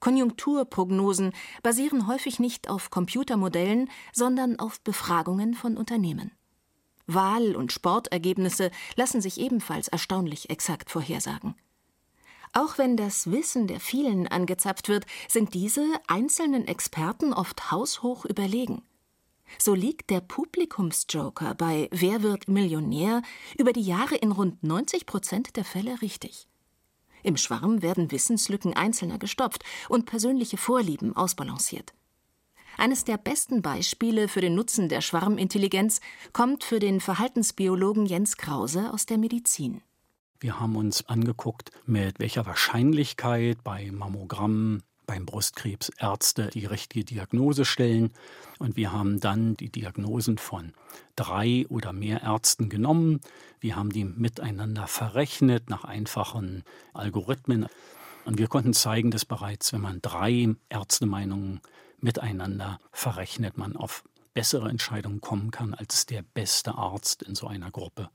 Konjunkturprognosen 0.01 1.33
basieren 1.63 2.07
häufig 2.07 2.41
nicht 2.41 2.69
auf 2.69 2.91
Computermodellen, 2.91 3.91
sondern 4.13 4.59
auf 4.59 4.81
Befragungen 4.81 5.55
von 5.55 5.77
Unternehmen. 5.77 6.33
Wahl- 7.07 7.57
und 7.57 7.73
Sportergebnisse 7.73 8.71
lassen 8.97 9.21
sich 9.21 9.39
ebenfalls 9.41 9.89
erstaunlich 9.89 10.51
exakt 10.51 10.91
vorhersagen. 10.91 11.55
Auch 12.53 12.79
wenn 12.79 12.97
das 12.97 13.31
Wissen 13.31 13.69
der 13.69 13.79
vielen 13.79 14.27
angezapft 14.27 14.89
wird, 14.89 15.07
sind 15.29 15.55
diese 15.55 15.85
einzelnen 16.09 16.67
Experten 16.67 17.33
oft 17.33 17.71
haushoch 17.71 18.25
überlegen. 18.25 18.83
So 19.59 19.75
liegt 19.75 20.11
der 20.11 20.21
Publikumsjoker 20.21 21.55
bei 21.55 21.89
Wer 21.93 22.23
wird 22.23 22.49
Millionär 22.49 23.23
über 23.59 23.73
die 23.73 23.83
Jahre 23.83 24.17
in 24.17 24.33
rund 24.33 24.63
90 24.63 25.07
Prozent 25.07 25.57
der 25.57 25.65
Fälle 25.65 26.01
richtig. 26.03 26.50
Im 27.23 27.37
Schwarm 27.37 27.83
werden 27.83 28.11
Wissenslücken 28.11 28.75
Einzelner 28.75 29.19
gestopft 29.19 29.65
und 29.89 30.07
persönliche 30.07 30.57
Vorlieben 30.57 31.17
ausbalanciert. 31.17 31.93
Eines 32.77 33.05
der 33.05 33.19
besten 33.19 33.63
Beispiele 33.63 34.29
für 34.29 34.41
den 34.41 34.55
Nutzen 34.55 34.89
der 34.89 35.01
Schwarmintelligenz 35.01 36.01
kommt 36.33 36.65
für 36.65 36.79
den 36.79 37.01
Verhaltensbiologen 37.01 38.07
Jens 38.07 38.37
Krause 38.37 38.93
aus 38.93 39.07
der 39.07 39.19
Medizin. 39.19 39.83
Wir 40.39 40.59
haben 40.59 40.77
uns 40.77 41.07
angeguckt, 41.07 41.71
mit 41.85 42.19
welcher 42.19 42.47
Wahrscheinlichkeit 42.47 43.63
bei 43.63 43.91
Mammogrammen 43.91 44.83
beim 45.11 45.27
Brustkrebs 45.27 45.91
Ärzte 45.99 46.51
die 46.55 46.67
richtige 46.67 47.05
Diagnose 47.05 47.65
stellen. 47.65 48.13
Und 48.61 48.77
wir 48.77 48.93
haben 48.93 49.19
dann 49.19 49.57
die 49.57 49.69
Diagnosen 49.69 50.39
von 50.39 50.73
drei 51.17 51.67
oder 51.69 51.93
mehr 51.93 52.23
Ärzten 52.23 52.69
genommen. 52.69 53.21
Wir 53.59 53.75
haben 53.75 53.91
die 53.91 54.05
miteinander 54.05 54.87
verrechnet 54.87 55.69
nach 55.69 55.83
einfachen 55.83 56.63
Algorithmen. 56.95 57.67
Und 58.25 58.39
wir 58.39 58.47
konnten 58.47 58.73
zeigen, 58.73 59.11
dass 59.11 59.25
bereits, 59.25 59.73
wenn 59.73 59.81
man 59.81 60.01
drei 60.01 60.55
Ärztemeinungen 60.69 61.61
miteinander 61.99 62.79
verrechnet, 62.93 63.59
man 63.59 63.77
auf 63.77 64.05
bessere 64.33 64.69
Entscheidungen 64.69 65.21
kommen 65.21 65.51
kann 65.51 65.75
als 65.75 66.07
der 66.07 66.23
beste 66.23 66.77
Arzt 66.77 67.25
in 67.25 67.35
so 67.35 67.49
einer 67.49 67.73
Gruppe. 67.73 68.11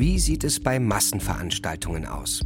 Wie 0.00 0.20
sieht 0.20 0.44
es 0.44 0.60
bei 0.60 0.78
Massenveranstaltungen 0.78 2.06
aus? 2.06 2.40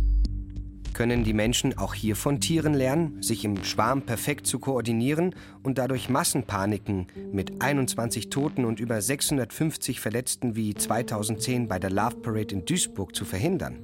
Können 0.95 1.23
die 1.23 1.35
Menschen 1.35 1.77
auch 1.77 1.93
hier 1.93 2.17
von 2.17 2.41
Tieren 2.41 2.73
lernen, 2.73 3.23
sich 3.23 3.45
im 3.45 3.63
Schwarm 3.63 4.01
perfekt 4.01 4.47
zu 4.47 4.59
koordinieren 4.59 5.35
und 5.63 5.77
dadurch 5.77 6.09
Massenpaniken 6.09 7.09
mit 7.31 7.61
21 7.61 8.31
Toten 8.31 8.65
und 8.65 8.81
über 8.81 9.03
650 9.03 10.01
Verletzten 10.01 10.57
wie 10.57 10.73
2010 10.73 11.69
bei 11.69 11.79
der 11.79 11.91
Love 11.91 12.23
Parade 12.23 12.55
in 12.55 12.65
Duisburg 12.65 13.15
zu 13.15 13.27
verhindern? 13.27 13.81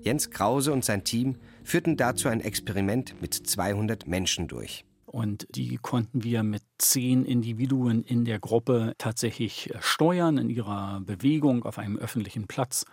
Jens 0.00 0.30
Krause 0.32 0.72
und 0.72 0.84
sein 0.84 1.04
Team 1.04 1.36
führten 1.62 1.96
dazu 1.96 2.28
ein 2.28 2.40
Experiment 2.40 3.14
mit 3.20 3.32
200 3.32 4.08
Menschen 4.08 4.48
durch. 4.48 4.84
Und 5.16 5.46
die 5.48 5.78
konnten 5.78 6.24
wir 6.24 6.42
mit 6.42 6.62
zehn 6.76 7.24
Individuen 7.24 8.04
in 8.04 8.26
der 8.26 8.38
Gruppe 8.38 8.92
tatsächlich 8.98 9.74
äh, 9.74 9.78
steuern 9.80 10.36
in 10.36 10.50
ihrer 10.50 11.00
Bewegung 11.00 11.64
auf 11.64 11.78
einem 11.78 11.96
öffentlichen 11.96 12.46
Platz. 12.46 12.84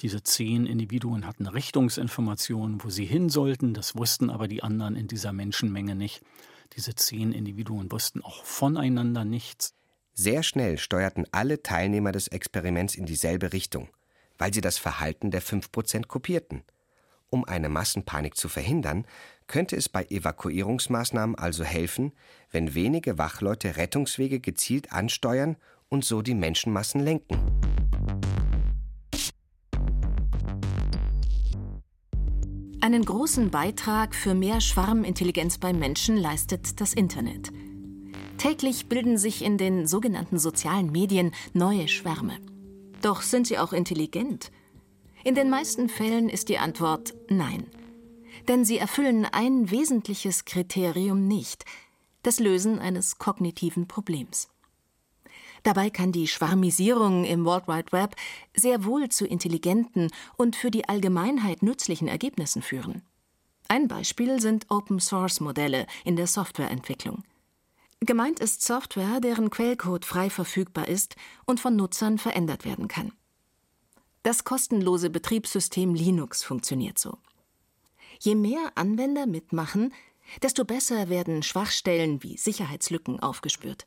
Diese 0.00 0.20
zehn 0.24 0.66
Individuen 0.66 1.28
hatten 1.28 1.46
Richtungsinformationen, 1.46 2.82
wo 2.82 2.90
sie 2.90 3.04
hin 3.04 3.28
sollten. 3.28 3.72
Das 3.72 3.94
wussten 3.94 4.30
aber 4.30 4.48
die 4.48 4.64
anderen 4.64 4.96
in 4.96 5.06
dieser 5.06 5.32
Menschenmenge 5.32 5.94
nicht. 5.94 6.22
Diese 6.72 6.96
zehn 6.96 7.30
Individuen 7.30 7.92
wussten 7.92 8.20
auch 8.20 8.42
voneinander 8.42 9.24
nichts. 9.24 9.72
Sehr 10.12 10.42
schnell 10.42 10.76
steuerten 10.76 11.24
alle 11.30 11.62
Teilnehmer 11.62 12.10
des 12.10 12.26
Experiments 12.26 12.96
in 12.96 13.06
dieselbe 13.06 13.52
Richtung, 13.52 13.90
weil 14.38 14.52
sie 14.52 14.60
das 14.60 14.76
Verhalten 14.76 15.30
der 15.30 15.40
5% 15.40 16.08
kopierten. 16.08 16.64
Um 17.30 17.44
eine 17.44 17.68
Massenpanik 17.68 18.36
zu 18.36 18.48
verhindern, 18.48 19.06
könnte 19.46 19.76
es 19.76 19.88
bei 19.88 20.04
Evakuierungsmaßnahmen 20.04 21.36
also 21.36 21.62
helfen, 21.62 22.12
wenn 22.50 22.74
wenige 22.74 23.18
Wachleute 23.18 23.76
Rettungswege 23.76 24.40
gezielt 24.40 24.92
ansteuern 24.92 25.56
und 25.88 26.04
so 26.04 26.22
die 26.22 26.34
Menschenmassen 26.34 27.00
lenken. 27.00 27.38
Einen 32.80 33.04
großen 33.04 33.50
Beitrag 33.50 34.14
für 34.14 34.34
mehr 34.34 34.60
Schwarmintelligenz 34.60 35.58
beim 35.58 35.78
Menschen 35.78 36.16
leistet 36.16 36.80
das 36.80 36.94
Internet. 36.94 37.52
Täglich 38.38 38.88
bilden 38.88 39.18
sich 39.18 39.44
in 39.44 39.58
den 39.58 39.86
sogenannten 39.86 40.38
sozialen 40.38 40.90
Medien 40.90 41.32
neue 41.52 41.86
Schwärme. 41.88 42.38
Doch 43.02 43.22
sind 43.22 43.46
sie 43.46 43.58
auch 43.58 43.72
intelligent? 43.72 44.50
In 45.22 45.34
den 45.34 45.50
meisten 45.50 45.88
Fällen 45.88 46.28
ist 46.28 46.48
die 46.48 46.58
Antwort 46.58 47.14
Nein. 47.28 47.66
Denn 48.48 48.64
sie 48.64 48.78
erfüllen 48.78 49.26
ein 49.26 49.70
wesentliches 49.70 50.44
Kriterium 50.44 51.28
nicht 51.28 51.64
das 52.22 52.38
Lösen 52.38 52.78
eines 52.78 53.18
kognitiven 53.18 53.88
Problems. 53.88 54.48
Dabei 55.62 55.90
kann 55.90 56.12
die 56.12 56.26
Schwarmisierung 56.26 57.24
im 57.24 57.44
World 57.44 57.68
Wide 57.68 57.92
Web 57.92 58.16
sehr 58.54 58.84
wohl 58.84 59.08
zu 59.08 59.26
intelligenten 59.26 60.08
und 60.36 60.56
für 60.56 60.70
die 60.70 60.88
Allgemeinheit 60.88 61.62
nützlichen 61.62 62.08
Ergebnissen 62.08 62.62
führen. 62.62 63.02
Ein 63.68 63.88
Beispiel 63.88 64.40
sind 64.40 64.66
Open-Source-Modelle 64.70 65.86
in 66.04 66.16
der 66.16 66.26
Softwareentwicklung. 66.26 67.22
Gemeint 68.00 68.40
ist 68.40 68.62
Software, 68.62 69.20
deren 69.20 69.50
Quellcode 69.50 70.06
frei 70.06 70.30
verfügbar 70.30 70.88
ist 70.88 71.16
und 71.44 71.60
von 71.60 71.76
Nutzern 71.76 72.18
verändert 72.18 72.64
werden 72.64 72.88
kann. 72.88 73.12
Das 74.22 74.44
kostenlose 74.44 75.08
Betriebssystem 75.08 75.94
Linux 75.94 76.42
funktioniert 76.42 76.98
so. 76.98 77.18
Je 78.20 78.34
mehr 78.34 78.72
Anwender 78.74 79.26
mitmachen, 79.26 79.94
desto 80.42 80.64
besser 80.64 81.08
werden 81.08 81.42
Schwachstellen 81.42 82.22
wie 82.22 82.36
Sicherheitslücken 82.36 83.20
aufgespürt. 83.20 83.86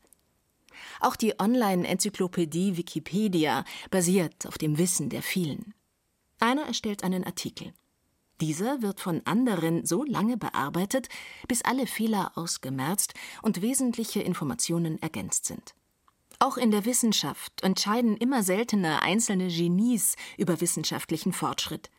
Auch 0.99 1.15
die 1.15 1.39
Online-Enzyklopädie 1.39 2.77
Wikipedia 2.77 3.63
basiert 3.91 4.47
auf 4.47 4.57
dem 4.57 4.79
Wissen 4.79 5.09
der 5.09 5.21
vielen. 5.21 5.75
Einer 6.39 6.63
erstellt 6.63 7.03
einen 7.03 7.23
Artikel. 7.23 7.73
Dieser 8.41 8.81
wird 8.81 8.99
von 8.99 9.21
anderen 9.25 9.85
so 9.85 10.03
lange 10.03 10.37
bearbeitet, 10.37 11.07
bis 11.47 11.61
alle 11.61 11.85
Fehler 11.85 12.31
ausgemerzt 12.35 13.13
und 13.43 13.61
wesentliche 13.61 14.21
Informationen 14.21 14.99
ergänzt 15.01 15.45
sind. 15.45 15.75
Auch 16.43 16.57
in 16.57 16.71
der 16.71 16.83
Wissenschaft 16.83 17.63
entscheiden 17.63 18.17
immer 18.17 18.43
seltener 18.43 19.01
einzelne 19.01 19.47
Genies 19.47 20.17
über 20.37 20.59
wissenschaftlichen 20.59 21.31
Fortschritt. 21.31 21.89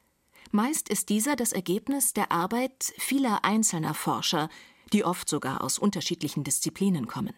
Meist 0.51 0.91
ist 0.91 1.09
dieser 1.09 1.35
das 1.35 1.55
Ergebnis 1.55 2.13
der 2.13 2.31
Arbeit 2.31 2.93
vieler 2.99 3.43
einzelner 3.47 3.95
Forscher, 3.95 4.51
die 4.93 5.03
oft 5.03 5.31
sogar 5.31 5.65
aus 5.65 5.79
unterschiedlichen 5.79 6.45
Disziplinen 6.45 7.07
kommen. 7.07 7.33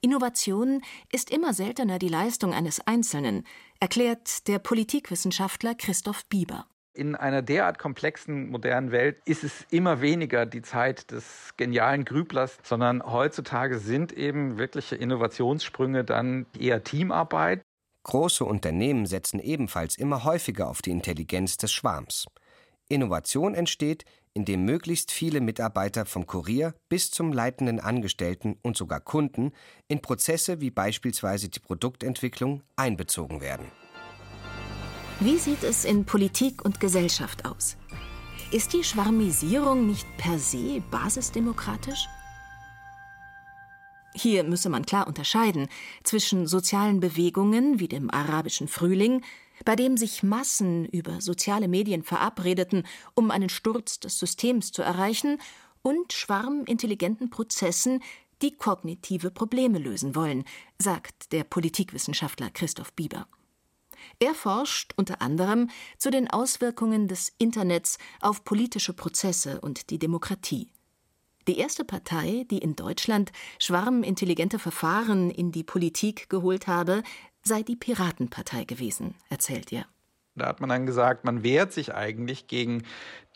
Innovation 0.00 0.82
ist 1.12 1.30
immer 1.30 1.54
seltener 1.54 2.00
die 2.00 2.08
Leistung 2.08 2.52
eines 2.52 2.80
Einzelnen, 2.80 3.46
erklärt 3.78 4.48
der 4.48 4.58
Politikwissenschaftler 4.58 5.76
Christoph 5.76 6.26
Bieber. 6.26 6.66
In 6.98 7.14
einer 7.14 7.42
derart 7.42 7.78
komplexen 7.78 8.50
modernen 8.50 8.90
Welt 8.90 9.18
ist 9.24 9.44
es 9.44 9.64
immer 9.70 10.00
weniger 10.00 10.46
die 10.46 10.62
Zeit 10.62 11.12
des 11.12 11.54
genialen 11.56 12.04
Grüblers, 12.04 12.58
sondern 12.64 13.04
heutzutage 13.04 13.78
sind 13.78 14.12
eben 14.12 14.58
wirkliche 14.58 14.96
Innovationssprünge 14.96 16.02
dann 16.02 16.46
eher 16.58 16.82
Teamarbeit. 16.82 17.62
Große 18.02 18.44
Unternehmen 18.44 19.06
setzen 19.06 19.38
ebenfalls 19.38 19.96
immer 19.96 20.24
häufiger 20.24 20.68
auf 20.68 20.82
die 20.82 20.90
Intelligenz 20.90 21.56
des 21.56 21.72
Schwarms. 21.72 22.26
Innovation 22.88 23.54
entsteht, 23.54 24.04
indem 24.34 24.64
möglichst 24.64 25.12
viele 25.12 25.40
Mitarbeiter 25.40 26.04
vom 26.04 26.26
Kurier 26.26 26.74
bis 26.88 27.12
zum 27.12 27.32
leitenden 27.32 27.78
Angestellten 27.78 28.58
und 28.62 28.76
sogar 28.76 28.98
Kunden 28.98 29.52
in 29.86 30.02
Prozesse 30.02 30.60
wie 30.60 30.72
beispielsweise 30.72 31.48
die 31.48 31.60
Produktentwicklung 31.60 32.64
einbezogen 32.74 33.40
werden. 33.40 33.70
Wie 35.20 35.36
sieht 35.36 35.64
es 35.64 35.84
in 35.84 36.04
Politik 36.04 36.64
und 36.64 36.78
Gesellschaft 36.78 37.44
aus? 37.44 37.76
Ist 38.52 38.72
die 38.72 38.84
Schwarmisierung 38.84 39.84
nicht 39.84 40.06
per 40.16 40.38
se 40.38 40.80
basisdemokratisch? 40.92 42.06
Hier 44.14 44.44
müsse 44.44 44.68
man 44.68 44.86
klar 44.86 45.08
unterscheiden 45.08 45.66
zwischen 46.04 46.46
sozialen 46.46 47.00
Bewegungen 47.00 47.80
wie 47.80 47.88
dem 47.88 48.12
arabischen 48.12 48.68
Frühling, 48.68 49.24
bei 49.64 49.74
dem 49.74 49.96
sich 49.96 50.22
Massen 50.22 50.86
über 50.86 51.20
soziale 51.20 51.66
Medien 51.66 52.04
verabredeten, 52.04 52.86
um 53.14 53.32
einen 53.32 53.48
Sturz 53.48 53.98
des 53.98 54.20
Systems 54.20 54.70
zu 54.70 54.82
erreichen, 54.82 55.40
und 55.82 56.12
schwarmintelligenten 56.12 57.28
Prozessen, 57.30 58.04
die 58.40 58.56
kognitive 58.56 59.32
Probleme 59.32 59.78
lösen 59.78 60.14
wollen, 60.14 60.44
sagt 60.78 61.32
der 61.32 61.42
Politikwissenschaftler 61.42 62.50
Christoph 62.50 62.92
Bieber. 62.92 63.26
Er 64.18 64.34
forscht 64.34 64.92
unter 64.96 65.22
anderem 65.22 65.70
zu 65.96 66.10
den 66.10 66.28
Auswirkungen 66.28 67.08
des 67.08 67.32
Internets 67.38 67.98
auf 68.20 68.44
politische 68.44 68.92
Prozesse 68.92 69.60
und 69.60 69.90
die 69.90 69.98
Demokratie. 69.98 70.70
Die 71.46 71.58
erste 71.58 71.84
Partei, 71.84 72.44
die 72.50 72.58
in 72.58 72.76
Deutschland 72.76 73.32
schwarmintelligente 73.58 74.58
Verfahren 74.58 75.30
in 75.30 75.50
die 75.50 75.64
Politik 75.64 76.28
geholt 76.28 76.66
habe, 76.66 77.02
sei 77.42 77.62
die 77.62 77.76
Piratenpartei 77.76 78.64
gewesen, 78.64 79.14
erzählt 79.30 79.72
er. 79.72 79.86
Da 80.34 80.46
hat 80.46 80.60
man 80.60 80.68
dann 80.68 80.86
gesagt, 80.86 81.24
man 81.24 81.42
wehrt 81.42 81.72
sich 81.72 81.94
eigentlich 81.94 82.46
gegen 82.46 82.84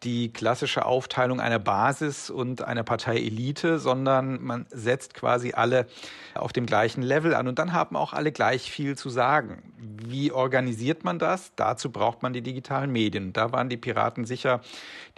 die 0.05 0.33
klassische 0.33 0.85
Aufteilung 0.85 1.41
einer 1.41 1.59
Basis 1.59 2.31
und 2.31 2.62
einer 2.62 2.83
Parteielite, 2.83 3.79
sondern 3.79 4.43
man 4.43 4.67
setzt 4.71 5.15
quasi 5.15 5.53
alle 5.53 5.87
auf 6.35 6.53
dem 6.53 6.67
gleichen 6.67 7.03
Level 7.03 7.35
an 7.35 7.47
und 7.49 7.59
dann 7.59 7.73
haben 7.73 7.97
auch 7.97 8.12
alle 8.12 8.33
gleich 8.33 8.71
viel 8.71 8.97
zu 8.97 9.11
sagen. 9.11 9.62
Wie 9.79 10.33
organisiert 10.33 11.05
man 11.05 11.19
das? 11.19 11.53
Dazu 11.55 11.91
braucht 11.91 12.23
man 12.23 12.33
die 12.33 12.43
digitalen 12.43 12.91
Medien. 12.91 13.33
Da 13.33 13.53
waren 13.53 13.69
die 13.69 13.77
Piraten 13.77 14.25
sicher 14.25 14.61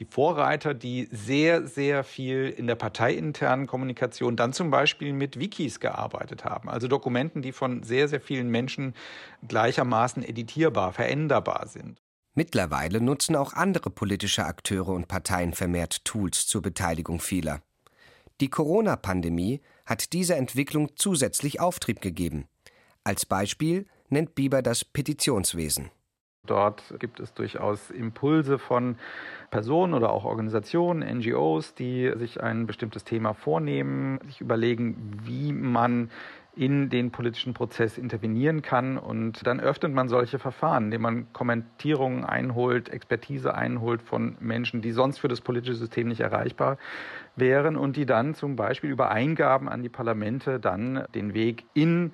die 0.00 0.04
Vorreiter, 0.04 0.74
die 0.74 1.08
sehr, 1.10 1.66
sehr 1.66 2.04
viel 2.04 2.48
in 2.48 2.66
der 2.66 2.74
parteiinternen 2.74 3.66
Kommunikation 3.66 4.36
dann 4.36 4.52
zum 4.52 4.70
Beispiel 4.70 5.12
mit 5.12 5.38
Wikis 5.38 5.80
gearbeitet 5.80 6.44
haben, 6.44 6.68
also 6.68 6.88
Dokumenten, 6.88 7.42
die 7.42 7.52
von 7.52 7.82
sehr, 7.82 8.08
sehr 8.08 8.20
vielen 8.20 8.48
Menschen 8.48 8.94
gleichermaßen 9.46 10.22
editierbar, 10.22 10.92
veränderbar 10.92 11.68
sind. 11.68 12.03
Mittlerweile 12.34 13.00
nutzen 13.00 13.36
auch 13.36 13.52
andere 13.52 13.90
politische 13.90 14.44
Akteure 14.44 14.88
und 14.88 15.06
Parteien 15.06 15.52
vermehrt 15.52 16.04
Tools 16.04 16.46
zur 16.48 16.62
Beteiligung 16.62 17.20
vieler. 17.20 17.62
Die 18.40 18.50
Corona-Pandemie 18.50 19.60
hat 19.86 20.12
dieser 20.12 20.36
Entwicklung 20.36 20.90
zusätzlich 20.96 21.60
Auftrieb 21.60 22.00
gegeben. 22.00 22.48
Als 23.04 23.24
Beispiel 23.24 23.86
nennt 24.08 24.34
Bieber 24.34 24.62
das 24.62 24.84
Petitionswesen. 24.84 25.90
Dort 26.46 26.82
gibt 26.98 27.20
es 27.20 27.32
durchaus 27.32 27.90
Impulse 27.90 28.58
von 28.58 28.96
Personen 29.50 29.94
oder 29.94 30.12
auch 30.12 30.24
Organisationen, 30.24 31.18
NGOs, 31.18 31.74
die 31.74 32.12
sich 32.16 32.42
ein 32.42 32.66
bestimmtes 32.66 33.04
Thema 33.04 33.32
vornehmen, 33.32 34.18
sich 34.26 34.40
überlegen, 34.40 35.20
wie 35.22 35.52
man 35.52 36.10
in 36.56 36.90
den 36.90 37.10
politischen 37.10 37.54
Prozess 37.54 37.98
intervenieren 37.98 38.62
kann. 38.62 38.98
Und 38.98 39.46
dann 39.46 39.60
öffnet 39.60 39.92
man 39.92 40.08
solche 40.08 40.38
Verfahren, 40.38 40.84
indem 40.84 41.02
man 41.02 41.32
Kommentierungen 41.32 42.24
einholt, 42.24 42.88
Expertise 42.88 43.54
einholt 43.54 44.02
von 44.02 44.36
Menschen, 44.40 44.82
die 44.82 44.92
sonst 44.92 45.18
für 45.18 45.28
das 45.28 45.40
politische 45.40 45.74
System 45.74 46.08
nicht 46.08 46.20
erreichbar 46.20 46.78
wären 47.36 47.76
und 47.76 47.96
die 47.96 48.06
dann 48.06 48.34
zum 48.34 48.56
Beispiel 48.56 48.90
über 48.90 49.10
Eingaben 49.10 49.68
an 49.68 49.82
die 49.82 49.88
Parlamente 49.88 50.60
dann 50.60 51.04
den 51.14 51.34
Weg 51.34 51.64
in 51.74 52.12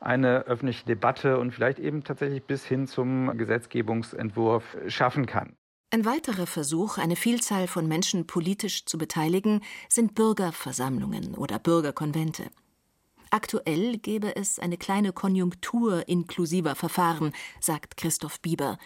eine 0.00 0.46
öffentliche 0.46 0.86
Debatte 0.86 1.38
und 1.38 1.52
vielleicht 1.52 1.78
eben 1.78 2.04
tatsächlich 2.04 2.44
bis 2.44 2.64
hin 2.64 2.86
zum 2.86 3.36
Gesetzgebungsentwurf 3.36 4.76
schaffen 4.86 5.26
kann. 5.26 5.54
Ein 5.90 6.04
weiterer 6.04 6.46
Versuch, 6.46 6.98
eine 6.98 7.16
Vielzahl 7.16 7.66
von 7.66 7.88
Menschen 7.88 8.26
politisch 8.26 8.84
zu 8.84 8.98
beteiligen, 8.98 9.62
sind 9.88 10.14
Bürgerversammlungen 10.14 11.34
oder 11.34 11.58
Bürgerkonvente. 11.58 12.50
Aktuell 13.30 13.98
gäbe 13.98 14.36
es 14.36 14.58
eine 14.58 14.76
kleine 14.76 15.12
Konjunktur 15.12 16.08
inklusiver 16.08 16.74
Verfahren, 16.74 17.32
sagt 17.60 17.96
Christoph 17.96 18.40
Bieber, 18.40 18.78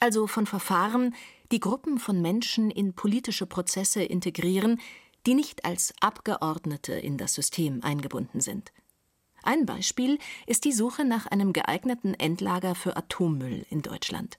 also 0.00 0.26
von 0.26 0.46
Verfahren, 0.46 1.14
die 1.52 1.60
Gruppen 1.60 1.98
von 1.98 2.20
Menschen 2.20 2.70
in 2.70 2.94
politische 2.94 3.46
Prozesse 3.46 4.02
integrieren, 4.02 4.80
die 5.26 5.34
nicht 5.34 5.64
als 5.64 5.94
Abgeordnete 6.00 6.94
in 6.94 7.18
das 7.18 7.34
System 7.34 7.82
eingebunden 7.82 8.40
sind. 8.40 8.72
Ein 9.44 9.66
Beispiel 9.66 10.18
ist 10.46 10.64
die 10.64 10.72
Suche 10.72 11.04
nach 11.04 11.26
einem 11.26 11.52
geeigneten 11.52 12.14
Endlager 12.14 12.74
für 12.74 12.96
Atommüll 12.96 13.66
in 13.70 13.82
Deutschland. 13.82 14.38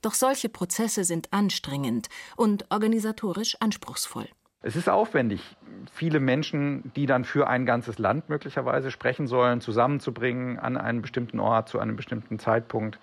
Doch 0.00 0.14
solche 0.14 0.48
Prozesse 0.48 1.04
sind 1.04 1.32
anstrengend 1.32 2.08
und 2.36 2.70
organisatorisch 2.70 3.56
anspruchsvoll. 3.60 4.28
Es 4.60 4.76
ist 4.76 4.88
aufwendig, 4.88 5.40
viele 5.92 6.20
Menschen, 6.20 6.92
die 6.96 7.06
dann 7.06 7.24
für 7.24 7.48
ein 7.48 7.66
ganzes 7.66 7.98
Land 7.98 8.28
möglicherweise 8.28 8.90
sprechen 8.90 9.26
sollen, 9.26 9.60
zusammenzubringen 9.60 10.58
an 10.58 10.76
einem 10.76 11.02
bestimmten 11.02 11.40
Ort 11.40 11.68
zu 11.68 11.78
einem 11.78 11.96
bestimmten 11.96 12.38
Zeitpunkt, 12.38 12.98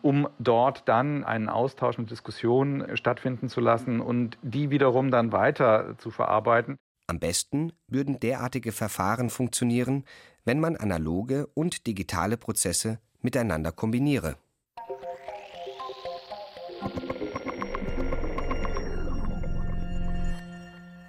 um 0.00 0.28
dort 0.38 0.88
dann 0.88 1.24
einen 1.24 1.48
Austausch 1.48 1.98
und 1.98 2.10
Diskussion 2.10 2.86
stattfinden 2.94 3.48
zu 3.48 3.60
lassen 3.60 4.00
und 4.00 4.38
die 4.42 4.70
wiederum 4.70 5.10
dann 5.10 5.32
weiter 5.32 5.96
zu 5.98 6.10
verarbeiten. 6.10 6.76
Am 7.06 7.18
besten 7.18 7.72
würden 7.88 8.20
derartige 8.20 8.72
Verfahren 8.72 9.28
funktionieren, 9.28 10.04
wenn 10.44 10.60
man 10.60 10.76
analoge 10.76 11.46
und 11.54 11.86
digitale 11.86 12.36
Prozesse 12.36 13.00
miteinander 13.20 13.72
kombiniere. 13.72 14.36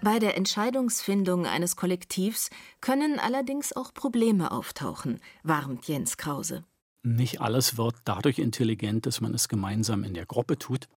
Bei 0.04 0.20
der 0.20 0.36
Entscheidungsfindung 0.36 1.46
eines 1.46 1.78
Kollektivs 1.78 2.50
können 2.82 3.20
allerdings 3.20 3.72
auch 3.74 3.94
Probleme 3.94 4.52
auftauchen, 4.52 5.22
warnt 5.44 5.88
Jens 5.88 6.18
Krause. 6.18 6.66
Nicht 7.04 7.39
alles 7.39 7.78
wird 7.78 7.96
dadurch 8.04 8.39
intelligent, 8.39 9.06
dass 9.06 9.22
man 9.22 9.34
es 9.34 9.48
gemeinsam 9.48 10.04
in 10.04 10.13
der 10.13 10.26
Gruppe 10.26 10.60
tut. 10.60 10.89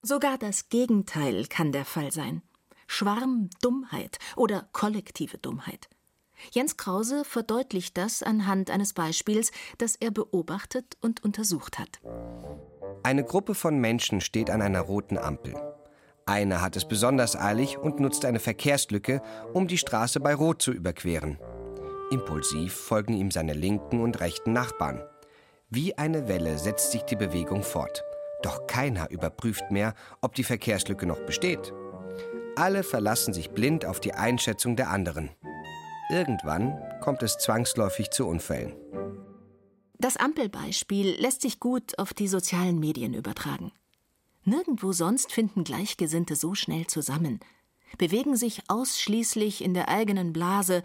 Sogar 0.00 0.38
das 0.38 0.70
Gegenteil 0.70 1.44
kann 1.44 1.72
der 1.72 1.84
Fall 1.84 2.10
sein. 2.10 2.40
Schwarmdummheit 2.86 4.18
oder 4.34 4.66
kollektive 4.72 5.36
Dummheit. 5.36 5.90
Jens 6.50 6.78
Krause 6.78 7.26
verdeutlicht 7.26 7.98
das 7.98 8.22
anhand 8.22 8.70
eines 8.70 8.94
Beispiels, 8.94 9.52
das 9.76 9.94
er 9.96 10.10
beobachtet 10.10 10.96
und 11.02 11.22
untersucht 11.22 11.78
hat. 11.78 12.00
Eine 13.02 13.24
Gruppe 13.24 13.54
von 13.54 13.78
Menschen 13.78 14.22
steht 14.22 14.48
an 14.48 14.62
einer 14.62 14.80
roten 14.80 15.18
Ampel. 15.18 15.54
Einer 16.26 16.62
hat 16.62 16.76
es 16.76 16.86
besonders 16.86 17.36
eilig 17.36 17.78
und 17.78 18.00
nutzt 18.00 18.24
eine 18.24 18.40
Verkehrslücke, 18.40 19.20
um 19.52 19.68
die 19.68 19.78
Straße 19.78 20.20
bei 20.20 20.34
Rot 20.34 20.62
zu 20.62 20.72
überqueren. 20.72 21.38
Impulsiv 22.10 22.72
folgen 22.72 23.14
ihm 23.14 23.30
seine 23.30 23.52
linken 23.52 24.00
und 24.00 24.20
rechten 24.20 24.52
Nachbarn. 24.52 25.02
Wie 25.68 25.98
eine 25.98 26.28
Welle 26.28 26.58
setzt 26.58 26.92
sich 26.92 27.02
die 27.02 27.16
Bewegung 27.16 27.62
fort. 27.62 28.04
Doch 28.42 28.66
keiner 28.66 29.10
überprüft 29.10 29.70
mehr, 29.70 29.94
ob 30.20 30.34
die 30.34 30.44
Verkehrslücke 30.44 31.06
noch 31.06 31.20
besteht. 31.20 31.72
Alle 32.56 32.82
verlassen 32.82 33.34
sich 33.34 33.50
blind 33.50 33.84
auf 33.84 34.00
die 34.00 34.14
Einschätzung 34.14 34.76
der 34.76 34.90
anderen. 34.90 35.30
Irgendwann 36.10 36.78
kommt 37.00 37.22
es 37.22 37.38
zwangsläufig 37.38 38.10
zu 38.10 38.26
Unfällen. 38.26 38.74
Das 39.98 40.16
Ampelbeispiel 40.16 41.16
lässt 41.20 41.42
sich 41.42 41.60
gut 41.60 41.98
auf 41.98 42.14
die 42.14 42.28
sozialen 42.28 42.78
Medien 42.78 43.14
übertragen. 43.14 43.72
Nirgendwo 44.44 44.92
sonst 44.92 45.32
finden 45.32 45.64
Gleichgesinnte 45.64 46.36
so 46.36 46.54
schnell 46.54 46.86
zusammen, 46.86 47.40
bewegen 47.96 48.36
sich 48.36 48.62
ausschließlich 48.68 49.62
in 49.62 49.74
der 49.74 49.88
eigenen 49.88 50.32
Blase 50.32 50.82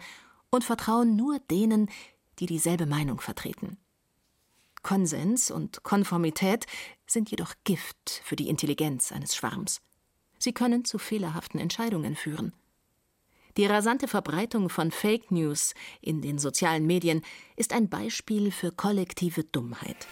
und 0.50 0.64
vertrauen 0.64 1.16
nur 1.16 1.38
denen, 1.50 1.90
die 2.38 2.46
dieselbe 2.46 2.86
Meinung 2.86 3.20
vertreten. 3.20 3.76
Konsens 4.82 5.50
und 5.50 5.82
Konformität 5.82 6.66
sind 7.06 7.30
jedoch 7.30 7.54
Gift 7.64 8.22
für 8.24 8.36
die 8.36 8.48
Intelligenz 8.48 9.12
eines 9.12 9.34
Schwarms. 9.36 9.80
Sie 10.38 10.52
können 10.52 10.86
zu 10.86 10.98
fehlerhaften 10.98 11.60
Entscheidungen 11.60 12.16
führen. 12.16 12.54
Die 13.56 13.66
rasante 13.66 14.08
Verbreitung 14.08 14.70
von 14.70 14.90
Fake 14.90 15.30
News 15.30 15.74
in 16.00 16.22
den 16.22 16.38
sozialen 16.38 16.86
Medien 16.86 17.20
ist 17.56 17.74
ein 17.74 17.90
Beispiel 17.90 18.52
für 18.52 18.72
kollektive 18.72 19.44
Dummheit. 19.44 20.06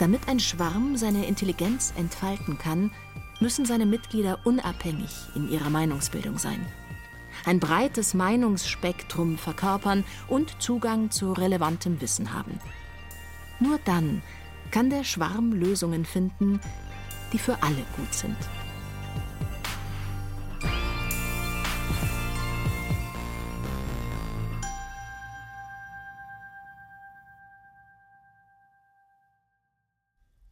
Damit 0.00 0.28
ein 0.28 0.40
Schwarm 0.40 0.96
seine 0.96 1.26
Intelligenz 1.26 1.92
entfalten 1.94 2.56
kann, 2.56 2.90
müssen 3.38 3.66
seine 3.66 3.84
Mitglieder 3.84 4.38
unabhängig 4.44 5.10
in 5.34 5.50
ihrer 5.50 5.68
Meinungsbildung 5.68 6.38
sein. 6.38 6.64
Ein 7.44 7.60
breites 7.60 8.14
Meinungsspektrum 8.14 9.36
verkörpern 9.36 10.04
und 10.26 10.62
Zugang 10.62 11.10
zu 11.10 11.34
relevantem 11.34 12.00
Wissen 12.00 12.32
haben. 12.32 12.58
Nur 13.60 13.78
dann 13.84 14.22
kann 14.70 14.88
der 14.88 15.04
Schwarm 15.04 15.52
Lösungen 15.52 16.06
finden, 16.06 16.60
die 17.34 17.38
für 17.38 17.62
alle 17.62 17.84
gut 17.98 18.14
sind. 18.14 18.36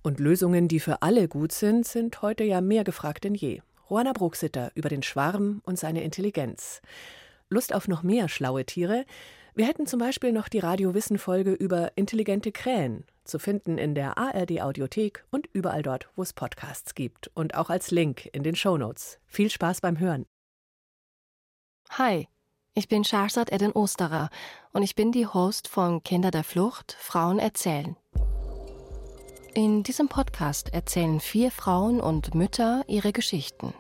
Und 0.09 0.21
Lösungen, 0.21 0.69
die 0.69 0.81
für 0.81 1.03
alle 1.03 1.29
gut 1.29 1.53
sind, 1.53 1.87
sind 1.87 2.23
heute 2.23 2.43
ja 2.43 2.63
mehr 2.63 2.83
gefragt 2.83 3.25
denn 3.25 3.35
je. 3.35 3.61
Juana 3.91 4.15
Bruxitter 4.15 4.73
über 4.75 4.89
den 4.89 5.03
Schwarm 5.03 5.61
und 5.67 5.79
seine 5.79 6.03
Intelligenz. 6.03 6.81
Lust 7.51 7.75
auf 7.75 7.89
noch 7.89 8.03
mehr 8.03 8.31
schlaue 8.31 8.65
Tiere? 8.65 9.05
Wir 9.55 9.67
hätten 9.67 9.87
zum 9.87 10.01
Beispiel 10.01 10.33
noch 10.33 10.49
die 10.49 10.61
Radio-Wissen-Folge 10.61 11.53
über 11.53 11.93
intelligente 11.95 12.53
Krähen, 12.53 13.05
zu 13.25 13.39
finden 13.39 13.77
in 13.77 13.95
der 13.95 14.17
ARD-Audiothek 14.17 15.27
und 15.31 15.47
überall 15.53 15.83
dort, 15.83 16.09
wo 16.17 16.23
es 16.23 16.33
Podcasts 16.33 16.95
gibt 16.95 17.31
und 17.35 17.55
auch 17.55 17.69
als 17.69 17.91
Link 17.91 18.31
in 18.33 18.43
den 18.43 18.57
Shownotes. 18.57 19.19
Viel 19.27 19.51
Spaß 19.51 19.83
beim 19.83 19.99
Hören. 19.99 20.25
Hi, 21.91 22.29
ich 22.73 22.89
bin 22.89 23.05
Shahrzad 23.05 23.53
Eden 23.53 23.73
Osterer 23.73 24.31
und 24.73 24.85
ich 24.85 24.95
bin 24.95 25.13
die 25.13 25.27
Host 25.27 25.69
von 25.69 26.03
Kinder 26.03 26.31
der 26.31 26.45
Flucht, 26.45 26.97
Frauen 26.99 27.39
erzählen. 27.39 27.97
In 29.59 29.83
diesem 29.83 30.07
Podcast 30.07 30.73
erzählen 30.73 31.19
vier 31.19 31.51
Frauen 31.51 31.99
und 31.99 32.33
Mütter 32.33 32.85
ihre 32.87 33.11
Geschichten. 33.13 33.75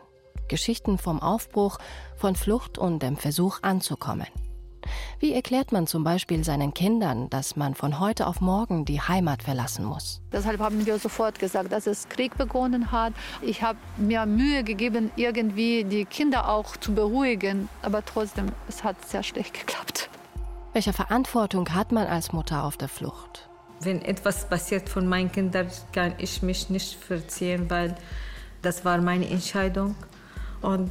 Geschichten 0.48 0.98
vom 0.98 1.22
Aufbruch, 1.22 1.78
von 2.16 2.34
Flucht 2.34 2.78
und 2.78 3.00
dem 3.00 3.16
Versuch 3.16 3.60
anzukommen. 3.62 4.26
Wie 5.20 5.32
erklärt 5.32 5.70
man 5.70 5.86
zum 5.86 6.02
Beispiel 6.02 6.42
seinen 6.42 6.74
Kindern, 6.74 7.30
dass 7.30 7.54
man 7.54 7.76
von 7.76 8.00
heute 8.00 8.26
auf 8.26 8.40
morgen 8.40 8.86
die 8.86 9.00
Heimat 9.00 9.44
verlassen 9.44 9.84
muss? 9.84 10.20
Deshalb 10.32 10.58
haben 10.58 10.84
wir 10.84 10.98
sofort 10.98 11.38
gesagt, 11.38 11.70
dass 11.70 11.86
es 11.86 12.08
Krieg 12.08 12.36
begonnen 12.36 12.90
hat. 12.90 13.12
Ich 13.40 13.62
habe 13.62 13.78
mir 13.98 14.26
Mühe 14.26 14.64
gegeben, 14.64 15.12
irgendwie 15.14 15.84
die 15.84 16.06
Kinder 16.06 16.48
auch 16.48 16.76
zu 16.76 16.92
beruhigen. 16.92 17.68
Aber 17.82 18.04
trotzdem, 18.04 18.46
es 18.66 18.82
hat 18.82 19.08
sehr 19.08 19.22
schlecht 19.22 19.54
geklappt. 19.54 20.10
Welche 20.72 20.92
Verantwortung 20.92 21.72
hat 21.72 21.92
man 21.92 22.08
als 22.08 22.32
Mutter 22.32 22.64
auf 22.64 22.76
der 22.76 22.88
Flucht? 22.88 23.47
Wenn 23.80 24.02
etwas 24.02 24.48
passiert 24.48 24.88
von 24.88 25.06
meinen 25.06 25.30
Kindern, 25.30 25.68
kann 25.92 26.14
ich 26.18 26.42
mich 26.42 26.68
nicht 26.68 26.96
verziehen, 26.96 27.70
weil 27.70 27.94
das 28.62 28.84
war 28.84 28.98
meine 29.00 29.28
Entscheidung. 29.28 29.94
Und 30.62 30.90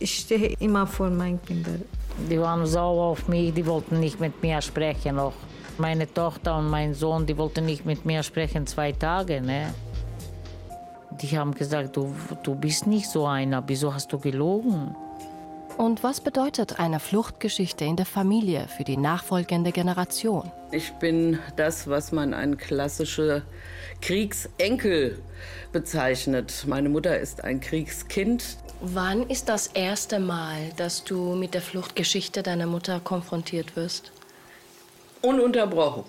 ich 0.00 0.18
stehe 0.18 0.56
immer 0.58 0.86
vor 0.86 1.10
meinen 1.10 1.40
Kindern. 1.42 1.82
Die 2.28 2.40
waren 2.40 2.66
sauer 2.66 3.06
auf 3.06 3.28
mich, 3.28 3.54
die 3.54 3.64
wollten 3.64 4.00
nicht 4.00 4.18
mit 4.18 4.42
mir 4.42 4.60
sprechen 4.60 5.16
noch. 5.16 5.34
Meine 5.78 6.12
Tochter 6.12 6.58
und 6.58 6.68
mein 6.68 6.94
Sohn, 6.94 7.24
die 7.26 7.36
wollten 7.36 7.64
nicht 7.64 7.86
mit 7.86 8.04
mir 8.04 8.22
sprechen 8.22 8.66
zwei 8.66 8.92
Tage. 8.92 9.40
Ne? 9.40 9.72
Die 11.22 11.38
haben 11.38 11.54
gesagt, 11.54 11.96
du, 11.96 12.14
du 12.42 12.54
bist 12.54 12.86
nicht 12.86 13.08
so 13.08 13.26
einer, 13.26 13.62
wieso 13.66 13.94
hast 13.94 14.12
du 14.12 14.18
gelogen? 14.18 14.94
Und 15.76 16.02
was 16.02 16.20
bedeutet 16.20 16.78
eine 16.78 17.00
Fluchtgeschichte 17.00 17.84
in 17.84 17.96
der 17.96 18.06
Familie 18.06 18.68
für 18.68 18.84
die 18.84 18.96
nachfolgende 18.96 19.72
Generation? 19.72 20.50
Ich 20.72 20.92
bin 20.94 21.38
das, 21.56 21.88
was 21.88 22.12
man 22.12 22.34
ein 22.34 22.56
klassischer 22.56 23.42
Kriegsenkel 24.00 25.18
bezeichnet. 25.72 26.64
Meine 26.66 26.88
Mutter 26.88 27.18
ist 27.18 27.44
ein 27.44 27.60
Kriegskind. 27.60 28.56
Wann 28.80 29.28
ist 29.28 29.48
das 29.48 29.68
erste 29.68 30.20
Mal, 30.20 30.70
dass 30.76 31.04
du 31.04 31.34
mit 31.34 31.54
der 31.54 31.60
Fluchtgeschichte 31.60 32.42
deiner 32.42 32.66
Mutter 32.66 33.00
konfrontiert 33.00 33.76
wirst? 33.76 34.12
Ununterbrochen. 35.22 36.04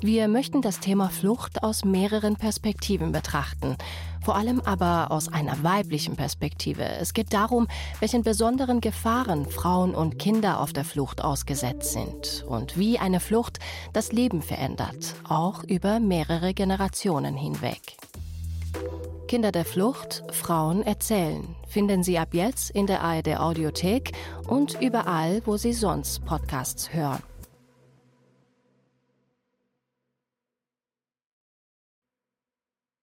Wir 0.00 0.26
möchten 0.26 0.62
das 0.62 0.80
Thema 0.80 1.10
Flucht 1.10 1.62
aus 1.62 1.84
mehreren 1.84 2.34
Perspektiven 2.34 3.12
betrachten, 3.12 3.76
vor 4.24 4.36
allem 4.36 4.60
aber 4.60 5.10
aus 5.10 5.28
einer 5.32 5.62
weiblichen 5.62 6.16
Perspektive. 6.16 6.84
Es 6.84 7.12
geht 7.12 7.32
darum, 7.32 7.68
welchen 8.00 8.22
besonderen 8.22 8.80
Gefahren 8.80 9.46
Frauen 9.46 9.94
und 9.94 10.18
Kinder 10.18 10.60
auf 10.60 10.72
der 10.72 10.84
Flucht 10.84 11.22
ausgesetzt 11.22 11.92
sind 11.92 12.44
und 12.48 12.78
wie 12.78 12.98
eine 12.98 13.20
Flucht 13.20 13.58
das 13.92 14.12
Leben 14.12 14.42
verändert, 14.42 15.14
auch 15.28 15.64
über 15.64 16.00
mehrere 16.00 16.54
Generationen 16.54 17.36
hinweg. 17.36 17.96
Kinder 19.28 19.50
der 19.50 19.64
Flucht, 19.64 20.22
Frauen 20.30 20.82
erzählen. 20.82 21.56
Finden 21.66 22.02
Sie 22.02 22.18
ab 22.18 22.34
jetzt 22.34 22.70
in 22.70 22.86
der 22.86 23.02
ARD 23.02 23.38
Audiothek 23.38 24.12
und 24.46 24.78
überall, 24.80 25.40
wo 25.46 25.56
Sie 25.56 25.72
sonst 25.72 26.24
Podcasts 26.26 26.92
hören. 26.92 27.22